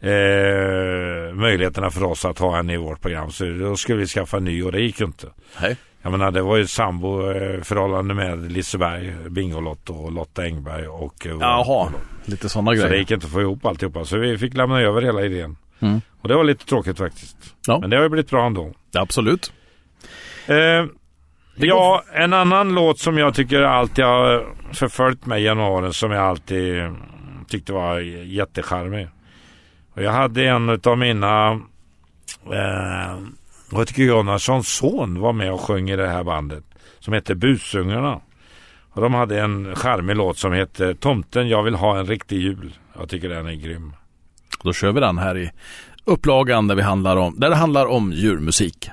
eh, 0.00 1.34
möjligheterna 1.34 1.90
för 1.90 2.04
oss 2.04 2.24
att 2.24 2.38
ha 2.38 2.56
henne 2.56 2.74
i 2.74 2.76
vårt 2.76 3.00
program. 3.00 3.30
Så 3.30 3.44
då 3.44 3.76
skulle 3.76 3.98
vi 3.98 4.06
skaffa 4.06 4.36
en 4.36 4.44
ny 4.44 4.62
och 4.62 4.72
det 4.72 4.80
gick 4.80 5.00
ju 5.00 5.06
inte. 5.06 5.26
Nej. 5.60 5.76
Jag 6.02 6.10
menar 6.12 6.30
det 6.30 6.42
var 6.42 6.56
ju 6.56 6.62
ett 6.62 6.70
sambo 6.70 7.30
eh, 7.30 8.02
med 8.02 8.52
Liseberg, 8.52 9.14
Bingolotto 9.30 9.94
och 9.94 10.12
Lotta 10.12 10.42
Engberg 10.42 10.88
och 10.88 11.26
eh, 11.26 11.36
Jaha, 11.40 11.64
bolag. 11.64 12.00
Lite 12.28 12.48
sådana 12.48 12.70
Så 12.70 12.74
grejer. 12.74 12.88
det 12.90 12.98
gick 12.98 13.10
inte 13.10 13.26
att 13.26 13.32
få 13.32 13.40
ihop 13.40 13.66
alltihopa. 13.66 14.04
Så 14.04 14.18
vi 14.18 14.38
fick 14.38 14.54
lämna 14.54 14.80
över 14.80 15.02
hela 15.02 15.24
idén. 15.24 15.56
Mm. 15.80 16.00
Och 16.20 16.28
det 16.28 16.34
var 16.34 16.44
lite 16.44 16.66
tråkigt 16.66 16.98
faktiskt. 16.98 17.36
Ja. 17.66 17.78
Men 17.80 17.90
det 17.90 17.96
har 17.96 18.02
ju 18.02 18.08
blivit 18.08 18.30
bra 18.30 18.46
ändå. 18.46 18.72
Absolut. 18.94 19.52
Eh, 20.46 20.84
ja, 21.56 22.02
en 22.12 22.32
annan 22.32 22.74
låt 22.74 22.98
som 22.98 23.18
jag 23.18 23.34
tycker 23.34 23.62
alltid 23.62 24.04
har 24.04 24.46
förföljt 24.72 25.26
mig 25.26 25.42
genom 25.42 25.64
åren 25.64 25.92
som 25.92 26.10
jag 26.10 26.24
alltid 26.24 26.82
tyckte 27.48 27.72
var 27.72 27.98
jättecharmig. 28.24 29.08
Och 29.94 30.02
jag 30.02 30.12
hade 30.12 30.44
en 30.44 30.80
av 30.84 30.98
mina 30.98 31.50
eh, 32.52 33.18
Rutger 33.70 34.04
Gunnarssons 34.06 34.68
son 34.68 35.20
var 35.20 35.32
med 35.32 35.52
och 35.52 35.60
sjöng 35.60 35.90
i 35.90 35.96
det 35.96 36.08
här 36.08 36.24
bandet 36.24 36.64
som 37.00 37.14
hette 37.14 37.34
Busungarna. 37.34 38.20
Och 38.98 39.04
de 39.04 39.14
hade 39.14 39.40
en 39.40 39.76
charmig 39.76 40.16
låt 40.16 40.38
som 40.38 40.52
hette 40.52 40.94
Tomten 40.94 41.48
jag 41.48 41.62
vill 41.62 41.74
ha 41.74 41.98
en 41.98 42.06
riktig 42.06 42.40
jul. 42.40 42.74
Jag 42.98 43.08
tycker 43.08 43.28
den 43.28 43.46
är 43.46 43.52
grym. 43.52 43.92
Då 44.62 44.72
kör 44.72 44.92
vi 44.92 45.00
den 45.00 45.18
här 45.18 45.38
i 45.38 45.50
upplagan 46.04 46.68
där, 46.68 46.74
vi 46.74 46.82
handlar 46.82 47.16
om, 47.16 47.40
där 47.40 47.50
det 47.50 47.56
handlar 47.56 47.86
om 47.86 48.12
djurmusik. 48.12 48.90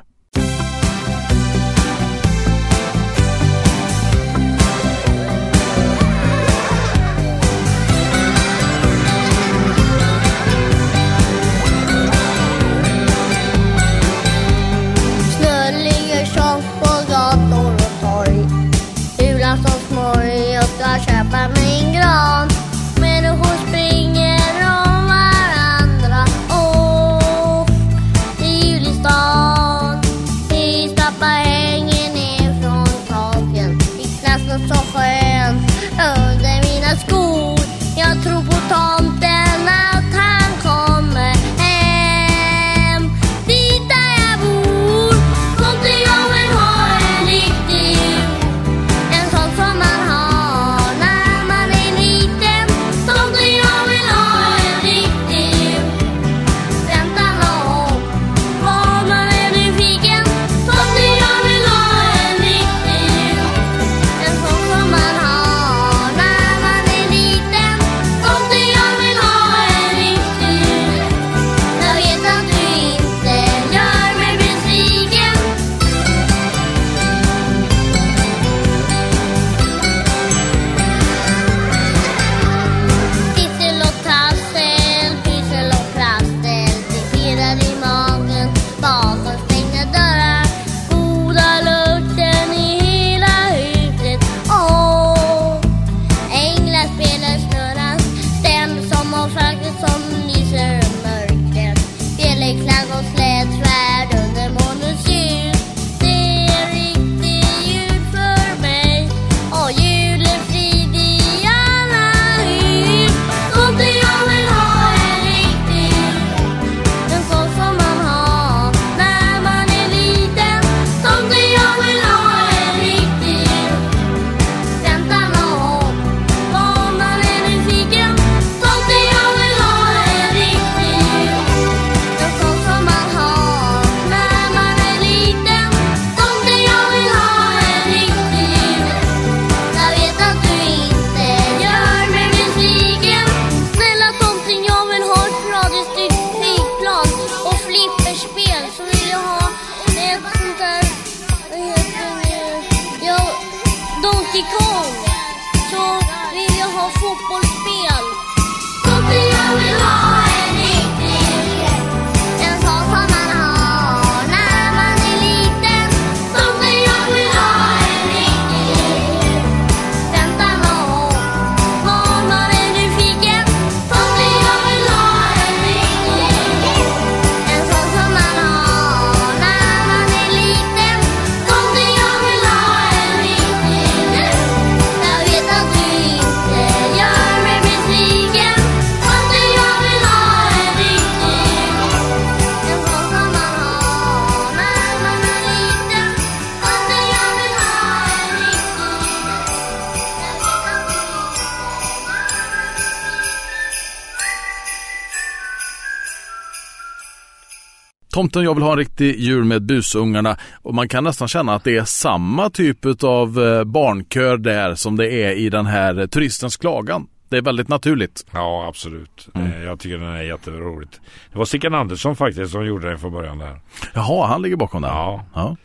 Tomten 208.15 208.43
jag 208.43 208.53
vill 208.53 208.63
ha 208.63 208.71
en 208.71 208.77
riktig 208.77 209.19
jul 209.19 209.43
med 209.43 209.61
busungarna 209.61 210.37
och 210.61 210.73
man 210.73 210.87
kan 210.87 211.03
nästan 211.03 211.27
känna 211.27 211.55
att 211.55 211.63
det 211.63 211.77
är 211.77 211.83
samma 211.83 212.49
typ 212.49 213.03
av 213.03 213.39
eh, 213.43 213.63
barnkör 213.63 214.37
där 214.37 214.75
som 214.75 214.97
det 214.97 215.11
är 215.11 215.31
i 215.31 215.49
den 215.49 215.65
här 215.65 215.99
eh, 215.99 216.05
Turistens 216.05 216.57
klagan. 216.57 217.07
Det 217.29 217.37
är 217.37 217.41
väldigt 217.41 217.67
naturligt. 217.67 218.25
Ja, 218.33 218.65
absolut. 218.67 219.27
Eh, 219.35 219.63
Jag 219.63 219.79
tycker 219.79 219.97
den 219.97 220.07
är 220.07 220.21
jätteroligt. 220.21 221.01
Det 221.31 221.37
var 221.37 221.45
Sickan 221.45 221.73
Andersson 221.73 222.15
faktiskt 222.15 222.51
som 222.51 222.65
gjorde 222.65 222.89
den 222.89 222.99
från 222.99 223.11
början 223.11 223.37
där. 223.37 223.59
Jaha, 223.93 224.27
han 224.27 224.41
ligger 224.41 224.55
bakom 224.55 224.81
den? 224.81 224.91
Ja. 224.91 225.25
ja. 225.33 225.55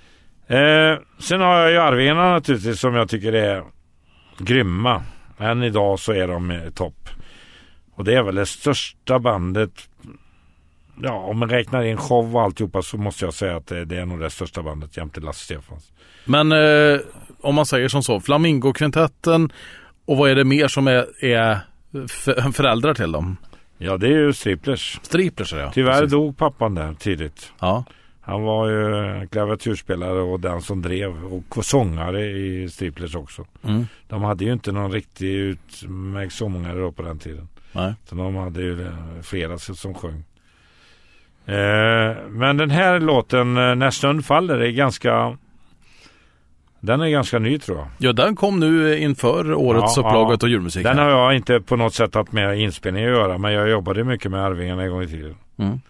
Eh, 0.56 0.98
sen 1.18 1.40
har 1.40 1.56
jag 1.56 1.70
ju 1.70 1.78
Arvingarna 1.78 2.32
naturligtvis 2.32 2.80
som 2.80 2.94
jag 2.94 3.08
tycker 3.08 3.32
är 3.32 3.62
grymma. 4.38 5.02
Än 5.38 5.62
idag 5.62 5.98
så 5.98 6.12
är 6.12 6.28
de 6.28 6.70
topp. 6.74 7.08
Och 7.94 8.04
det 8.04 8.14
är 8.14 8.22
väl 8.22 8.34
det 8.34 8.46
största 8.46 9.18
bandet. 9.18 9.72
Ja, 11.02 11.12
om 11.12 11.38
man 11.38 11.48
räknar 11.48 11.82
in 11.82 11.96
show 11.96 12.36
och 12.36 12.42
alltihopa 12.42 12.82
så 12.82 12.96
måste 12.96 13.24
jag 13.24 13.34
säga 13.34 13.56
att 13.56 13.66
det, 13.66 13.96
är 13.96 14.06
nog 14.06 14.20
det 14.20 14.30
största 14.30 14.62
bandet 14.62 14.96
jämte 14.96 15.20
Lasse 15.20 15.44
Stefans. 15.44 15.92
Men 16.24 16.52
eh, 16.52 17.00
om 17.40 17.54
man 17.54 17.66
säger 17.66 17.88
som 17.88 18.02
så, 18.02 18.20
Flamingokvintetten 18.20 19.52
och 20.04 20.16
vad 20.16 20.30
är 20.30 20.34
det 20.34 20.44
mer 20.44 20.68
som 20.68 20.88
är, 20.88 21.24
är 21.24 21.58
föräldrar 22.52 22.94
till 22.94 23.12
dem? 23.12 23.36
Ja, 23.78 23.96
det 23.96 24.06
är 24.06 24.18
ju 24.18 24.32
Striplers. 24.32 25.00
Striplers 25.02 25.52
ja. 25.52 25.70
Tyvärr 25.74 25.92
Precis. 25.92 26.10
dog 26.10 26.36
pappan 26.36 26.74
där 26.74 26.94
tidigt. 26.94 27.52
Ja. 27.60 27.84
Han 28.20 28.42
var 28.42 28.68
ju 28.68 29.26
klaviaturspelare 29.26 30.20
och 30.20 30.40
den 30.40 30.62
som 30.62 30.82
drev 30.82 31.24
och 31.24 31.64
sångare 31.64 32.30
i 32.30 32.68
Striplers 32.68 33.14
också. 33.14 33.46
Mm. 33.62 33.86
De 34.08 34.22
hade 34.22 34.44
ju 34.44 34.52
inte 34.52 34.72
någon 34.72 34.92
riktig 34.92 35.28
utmärkt 35.28 36.32
sångare 36.32 36.80
då 36.80 36.92
på 36.92 37.02
den 37.02 37.18
tiden. 37.18 37.48
Nej. 37.72 37.94
Så 38.04 38.14
de 38.14 38.36
hade 38.36 38.62
ju 38.62 38.92
flera 39.22 39.58
som 39.58 39.94
sjöng. 39.94 40.24
Eh, 41.50 42.16
men 42.28 42.56
den 42.56 42.70
här 42.70 43.00
låten, 43.00 43.56
eh, 43.56 43.74
När 43.74 43.90
snön 43.90 44.22
faller, 44.22 44.58
är 44.58 44.70
ganska... 44.70 45.36
Den 46.80 47.00
är 47.00 47.08
ganska 47.08 47.38
ny 47.38 47.58
tror 47.58 47.78
jag. 47.78 47.88
Ja, 47.98 48.12
den 48.12 48.36
kom 48.36 48.60
nu 48.60 48.98
inför 48.98 49.54
årets 49.54 49.96
Ja, 49.96 50.00
upplaga 50.00 50.30
ja. 50.30 50.38
av 50.42 50.48
julmusik. 50.48 50.82
Den 50.82 50.98
har 50.98 51.10
jag 51.10 51.36
inte 51.36 51.60
på 51.60 51.76
något 51.76 51.94
sätt 51.94 52.14
haft 52.14 52.32
med 52.32 52.60
inspelningen 52.60 53.12
att 53.12 53.18
göra, 53.18 53.38
men 53.38 53.52
jag 53.52 53.70
jobbade 53.70 54.04
mycket 54.04 54.30
med 54.30 54.44
Arvingarna 54.44 54.82
en 54.82 54.90
gång 54.90 55.02
i 55.02 55.06
tiden. 55.06 55.34
Mm. 55.58 55.80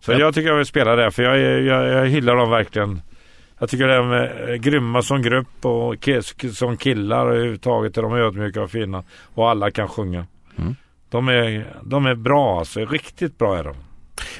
Så 0.00 0.12
jag 0.12 0.34
tycker 0.34 0.48
jag 0.48 0.56
vill 0.56 0.66
spela 0.66 0.96
det, 0.96 1.10
för 1.10 1.22
jag, 1.22 1.38
jag, 1.62 1.86
jag 1.88 2.06
hyllar 2.06 2.36
dem 2.36 2.50
verkligen. 2.50 3.00
Jag 3.58 3.70
tycker 3.70 3.88
de 3.88 4.12
är 4.12 4.50
eh, 4.50 4.54
grymma 4.54 5.02
som 5.02 5.22
grupp 5.22 5.64
och 5.64 6.08
som 6.52 6.76
killar 6.76 7.26
och 7.26 7.34
överhuvudtaget 7.34 7.98
är 7.98 8.02
de 8.02 8.12
ödmjuka 8.12 8.62
och 8.62 8.70
fina. 8.70 9.02
Och 9.34 9.50
alla 9.50 9.70
kan 9.70 9.88
sjunga. 9.88 10.26
Mm. 10.58 10.76
De, 11.10 11.28
är, 11.28 11.66
de 11.82 12.06
är 12.06 12.14
bra 12.14 12.58
alltså, 12.58 12.84
riktigt 12.84 13.38
bra 13.38 13.58
är 13.58 13.64
de. 13.64 13.74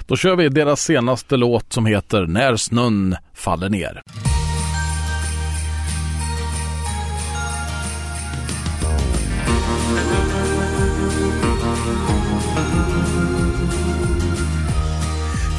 Då 0.07 0.17
kör 0.17 0.37
vi 0.37 0.49
deras 0.49 0.81
senaste 0.83 1.37
låt 1.37 1.73
som 1.73 1.87
heter 1.87 2.27
När 2.27 2.57
snön 2.57 3.17
faller 3.35 3.69
ner. 3.69 4.03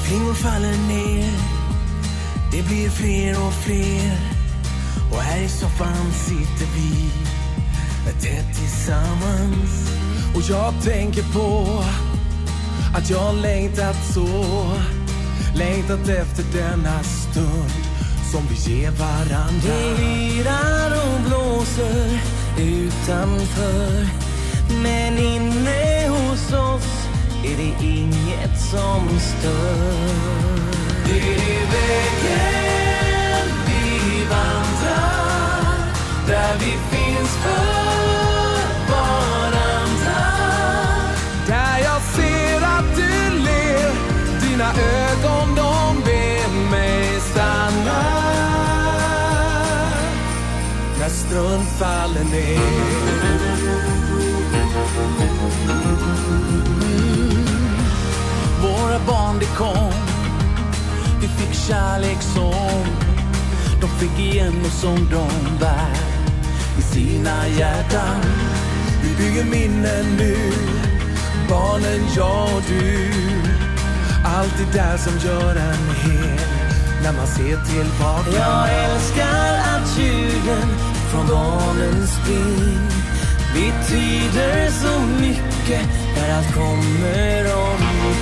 Flingor 0.07 0.33
faller 0.33 0.77
ner. 0.87 1.31
Det 2.51 2.67
blir 2.67 2.89
fler 2.89 3.47
och 3.47 3.53
fler. 3.53 4.17
Och 5.11 5.21
här 5.21 5.41
i 5.41 5.49
soffan 5.49 6.11
sitter 6.11 6.75
vi 6.75 7.07
Tätt 8.21 8.55
tillsammans. 8.55 9.91
Och 10.35 10.41
jag 10.49 10.83
tänker 10.83 11.23
på 11.23 11.83
att 12.95 13.09
jag 13.09 13.35
längtat 13.35 13.95
så 14.13 14.27
Längtat 15.55 16.09
efter 16.09 16.43
denna 16.53 17.03
stund 17.03 17.71
Som 18.31 18.41
vi 18.49 18.73
ger 18.73 18.91
varandra 18.91 19.61
Det 19.63 20.01
lirar 20.01 20.91
och 20.91 21.21
blåser 21.27 22.19
utanför 22.57 24.07
Men 24.83 25.17
inne 25.17 26.07
hos 26.07 26.53
oss 26.53 27.07
är 27.43 27.57
det 27.57 27.85
inget 27.87 28.59
som 28.71 29.19
stör. 29.19 29.97
Det 31.05 31.19
är 31.19 31.67
vägen 31.71 33.47
vi 33.67 34.25
vandrar, 34.29 35.93
där 36.27 36.53
vi 36.59 36.71
finns 36.71 37.29
för 37.29 38.06
snön 51.37 51.65
faller 51.65 52.23
ner. 52.23 52.59
Våra 58.61 58.99
barn 59.07 59.39
de 59.39 59.45
kom. 59.45 59.93
Vi 61.21 61.27
fick 61.27 61.53
kärlek 61.53 62.21
som 62.21 62.85
De 63.81 63.87
fick 63.87 64.19
igen 64.19 64.53
och 64.65 64.71
som 64.71 64.95
de 64.95 65.59
bär 65.59 65.97
I 66.77 66.81
sina 66.81 67.47
hjärtan. 67.47 68.21
Vi 69.03 69.23
bygger 69.23 69.43
minnen 69.43 70.05
nu. 70.17 70.37
Barnen, 71.49 72.01
jag 72.15 72.43
och 72.43 72.63
du. 72.67 73.09
Allt 74.25 74.53
det 74.57 74.77
där 74.79 74.97
som 74.97 75.29
gör 75.29 75.55
en 75.55 75.95
hel 75.95 76.39
När 77.03 77.13
man 77.13 77.27
ser 77.27 77.65
tillbaka. 77.65 78.31
Jag 78.31 78.83
älskar 78.83 79.53
att 79.57 79.99
ljuden 79.99 80.96
från 81.11 81.27
dalens 81.27 82.11
spring 82.11 82.87
betyder 83.53 84.69
så 84.71 84.99
mycket 85.21 85.87
när 86.15 86.37
allt 86.37 86.53
kommer 86.53 87.45
omkring. 87.55 88.17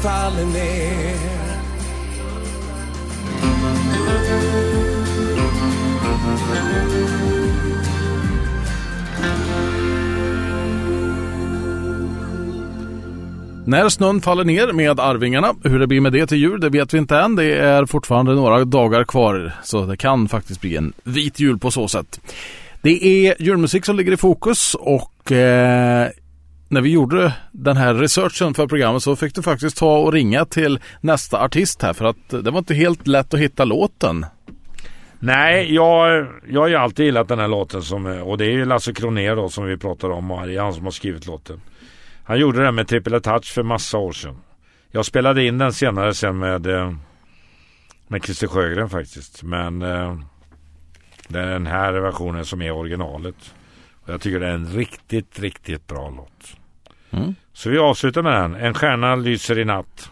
faller 0.02 0.46
ner 0.46 1.40
När 13.66 13.90
snön 13.90 14.22
faller 14.22 14.44
ner 14.44 14.74
med 14.74 15.00
Arvingarna, 15.00 15.56
hur 15.64 15.80
det 15.80 15.88
blir 15.88 16.02
med 16.02 16.14
det 16.14 16.28
till 16.28 16.38
jul, 16.38 16.60
det 16.60 16.70
vet 16.70 16.94
vi 16.94 16.98
inte 16.98 17.18
än. 17.18 17.36
Det 17.36 17.58
är 17.58 17.86
fortfarande 17.86 18.34
några 18.36 18.66
dagar 18.66 19.04
kvar, 19.04 19.52
så 19.64 19.86
det 19.86 19.98
kan 19.98 20.28
faktiskt 20.28 20.62
bli 20.62 20.76
en 20.76 20.94
vit 21.04 21.40
jul 21.40 21.58
på 21.58 21.72
så 21.72 21.88
sätt. 21.88 22.20
Det 22.82 23.28
är 23.28 23.42
julmusik 23.42 23.86
som 23.86 23.96
ligger 23.96 24.12
i 24.12 24.18
fokus 24.18 24.76
och 24.80 25.32
eh, 25.32 26.10
när 26.70 26.82
vi 26.82 26.90
gjorde 26.90 27.34
den 27.52 27.78
här 27.78 27.94
researchen 27.94 28.54
för 28.54 28.68
programmet 28.68 29.04
så 29.04 29.16
fick 29.16 29.36
du 29.36 29.42
faktiskt 29.42 29.78
ta 29.78 29.98
och 29.98 30.14
ringa 30.14 30.46
till 30.46 30.80
nästa 31.02 31.44
artist 31.44 31.82
här 31.82 31.94
för 31.94 32.06
att 32.06 32.30
det 32.30 32.52
var 32.52 32.60
inte 32.60 32.74
helt 32.74 33.08
lätt 33.08 33.34
att 33.34 33.40
hitta 33.40 33.66
låten. 33.66 34.26
Nej, 35.20 35.74
jag, 35.74 36.28
jag 36.48 36.62
har 36.62 36.68
ju 36.68 36.76
alltid 36.76 37.06
gillat 37.06 37.28
den 37.28 37.40
här 37.40 37.48
låten 37.48 37.82
som, 37.82 38.06
och 38.06 38.38
det 38.38 38.46
är 38.46 38.52
ju 38.52 38.66
Lasse 38.66 38.94
Kronér 38.94 39.36
då 39.36 39.50
som 39.50 39.66
vi 39.66 39.78
pratar 39.78 40.10
om 40.10 40.32
och 40.32 40.48
det 40.48 40.56
är 40.56 40.62
han 40.62 40.74
som 40.74 40.84
har 40.84 40.92
skrivit 40.92 41.26
låten. 41.26 41.62
Han 42.24 42.40
gjorde 42.40 42.64
den 42.64 42.76
med 42.76 42.88
Triple 42.88 43.20
Touch 43.20 43.54
för 43.54 43.64
massa 43.64 43.98
år 43.98 44.12
sedan. 44.12 44.38
Jag 44.92 45.06
spelade 45.06 45.46
in 45.46 45.58
den 45.58 45.74
senare 45.74 46.14
sen 46.14 46.40
med, 46.40 46.68
eh, 46.68 46.94
med 48.08 48.24
Christer 48.24 48.48
Sjögren 48.48 48.90
faktiskt. 48.90 49.44
Men 49.44 49.80
det 51.30 51.40
är 51.40 51.46
den 51.46 51.68
här 51.68 51.94
versionen 51.94 52.46
som 52.46 52.62
är 52.62 52.72
originalet. 52.72 53.54
Och 54.10 54.14
jag 54.14 54.22
tycker 54.22 54.40
det 54.40 54.48
är 54.48 54.54
en 54.54 54.68
riktigt, 54.68 55.40
riktigt 55.40 55.88
bra 55.88 56.10
låt. 56.10 56.59
Mm. 57.12 57.36
Så 57.54 57.70
vi 57.70 57.78
avslutar 57.78 58.22
med 58.22 58.34
den. 58.34 58.56
En 58.56 58.74
stjärna 58.74 59.16
lyser 59.16 59.60
i 59.60 59.66
natt. 59.66 60.12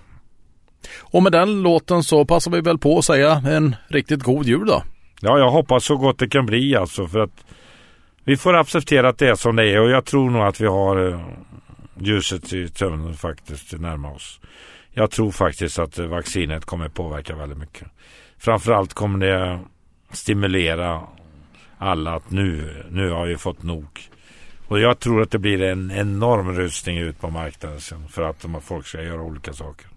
Och 1.01 1.23
med 1.23 1.31
den 1.31 1.61
låten 1.61 2.03
så 2.03 2.25
passar 2.25 2.51
vi 2.51 2.61
väl 2.61 2.77
på 2.77 2.97
att 2.97 3.05
säga 3.05 3.31
en 3.47 3.75
riktigt 3.87 4.23
god 4.23 4.45
jul 4.45 4.67
då. 4.67 4.83
Ja, 5.21 5.39
jag 5.39 5.51
hoppas 5.51 5.85
så 5.85 5.97
gott 5.97 6.19
det 6.19 6.27
kan 6.27 6.45
bli 6.45 6.75
alltså 6.75 7.07
för 7.07 7.19
att 7.19 7.45
vi 8.23 8.37
får 8.37 8.53
acceptera 8.53 9.09
att 9.09 9.17
det 9.17 9.27
är 9.27 9.35
som 9.35 9.55
det 9.55 9.69
är 9.69 9.81
och 9.81 9.89
jag 9.89 10.05
tror 10.05 10.29
nog 10.29 10.41
att 10.41 10.61
vi 10.61 10.67
har 10.67 11.09
eh, 11.09 11.19
ljuset 11.99 12.53
i 12.53 12.67
tunneln 12.67 13.13
faktiskt 13.13 13.79
närma 13.79 14.11
oss. 14.11 14.39
Jag 14.91 15.11
tror 15.11 15.31
faktiskt 15.31 15.79
att 15.79 15.97
vaccinet 15.97 16.65
kommer 16.65 16.89
påverka 16.89 17.35
väldigt 17.35 17.57
mycket. 17.57 17.87
Framförallt 18.37 18.93
kommer 18.93 19.27
det 19.27 19.59
stimulera 20.11 21.01
alla 21.77 22.13
att 22.13 22.31
nu, 22.31 22.83
nu 22.91 23.09
har 23.09 23.25
vi 23.25 23.37
fått 23.37 23.63
nog. 23.63 23.87
Och 24.67 24.79
jag 24.79 24.99
tror 24.99 25.21
att 25.21 25.31
det 25.31 25.39
blir 25.39 25.61
en 25.61 25.91
enorm 25.91 26.53
rusning 26.53 26.97
ut 26.97 27.19
på 27.19 27.29
marknaden 27.29 27.81
sen 27.81 28.07
för 28.07 28.21
att 28.21 28.41
de 28.41 28.61
folk 28.61 28.87
ska 28.87 29.03
göra 29.03 29.21
olika 29.21 29.53
saker. 29.53 29.87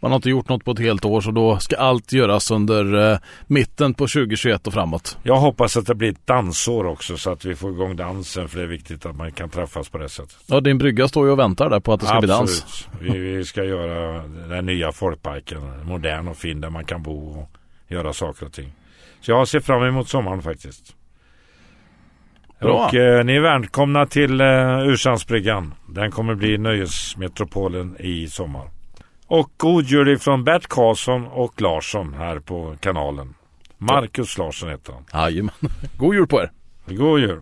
Man 0.00 0.10
har 0.10 0.16
inte 0.16 0.30
gjort 0.30 0.48
något 0.48 0.64
på 0.64 0.70
ett 0.70 0.78
helt 0.78 1.04
år 1.04 1.20
så 1.20 1.30
då 1.30 1.58
ska 1.58 1.76
allt 1.76 2.12
göras 2.12 2.50
under 2.50 3.12
eh, 3.12 3.18
mitten 3.46 3.94
på 3.94 4.06
2021 4.06 4.66
och 4.66 4.72
framåt. 4.72 5.18
Jag 5.22 5.36
hoppas 5.36 5.76
att 5.76 5.86
det 5.86 5.94
blir 5.94 6.08
ett 6.08 6.26
dansår 6.26 6.86
också 6.86 7.16
så 7.16 7.30
att 7.30 7.44
vi 7.44 7.54
får 7.54 7.70
igång 7.70 7.96
dansen 7.96 8.48
för 8.48 8.58
det 8.58 8.64
är 8.64 8.68
viktigt 8.68 9.06
att 9.06 9.16
man 9.16 9.32
kan 9.32 9.50
träffas 9.50 9.88
på 9.88 9.98
det 9.98 10.08
sättet. 10.08 10.36
Ja, 10.46 10.60
din 10.60 10.78
brygga 10.78 11.08
står 11.08 11.26
ju 11.26 11.32
och 11.32 11.38
väntar 11.38 11.70
där 11.70 11.80
på 11.80 11.92
att 11.92 12.00
det 12.00 12.06
ska 12.06 12.16
Absolut. 12.16 12.28
bli 12.28 12.38
dans. 12.38 12.88
Vi, 13.00 13.18
vi 13.18 13.44
ska 13.44 13.64
göra 13.64 14.22
den 14.28 14.66
nya 14.66 14.92
folkparken 14.92 15.86
modern 15.86 16.28
och 16.28 16.36
fin 16.36 16.60
där 16.60 16.70
man 16.70 16.84
kan 16.84 17.02
bo 17.02 17.30
och 17.30 17.50
göra 17.88 18.12
saker 18.12 18.46
och 18.46 18.52
ting. 18.52 18.72
Så 19.20 19.30
jag 19.30 19.48
ser 19.48 19.60
fram 19.60 19.82
emot 19.82 20.08
sommaren 20.08 20.42
faktiskt. 20.42 20.94
Bra. 22.60 22.86
Och 22.86 22.94
eh, 22.94 23.24
ni 23.24 23.36
är 23.36 23.40
välkomna 23.40 24.06
till 24.06 24.40
eh, 24.40 24.46
Ursandsbryggan. 24.78 25.74
Den 25.86 26.10
kommer 26.10 26.34
bli 26.34 26.58
nöjesmetropolen 26.58 27.96
i 27.98 28.28
sommar. 28.28 28.70
Och 29.26 29.50
god 29.56 29.84
jul 29.84 30.18
från 30.18 30.44
Bert 30.44 30.66
Karlsson 30.66 31.26
och 31.26 31.60
Larsson 31.60 32.14
här 32.14 32.38
på 32.38 32.74
kanalen. 32.80 33.34
Marcus 33.78 34.38
Larsson 34.38 34.68
heter 34.68 34.92
han. 34.92 35.04
Jajamän. 35.12 35.54
God 35.96 36.14
jul 36.14 36.26
på 36.26 36.40
er! 36.40 36.50
God 36.86 37.20
jul! 37.20 37.40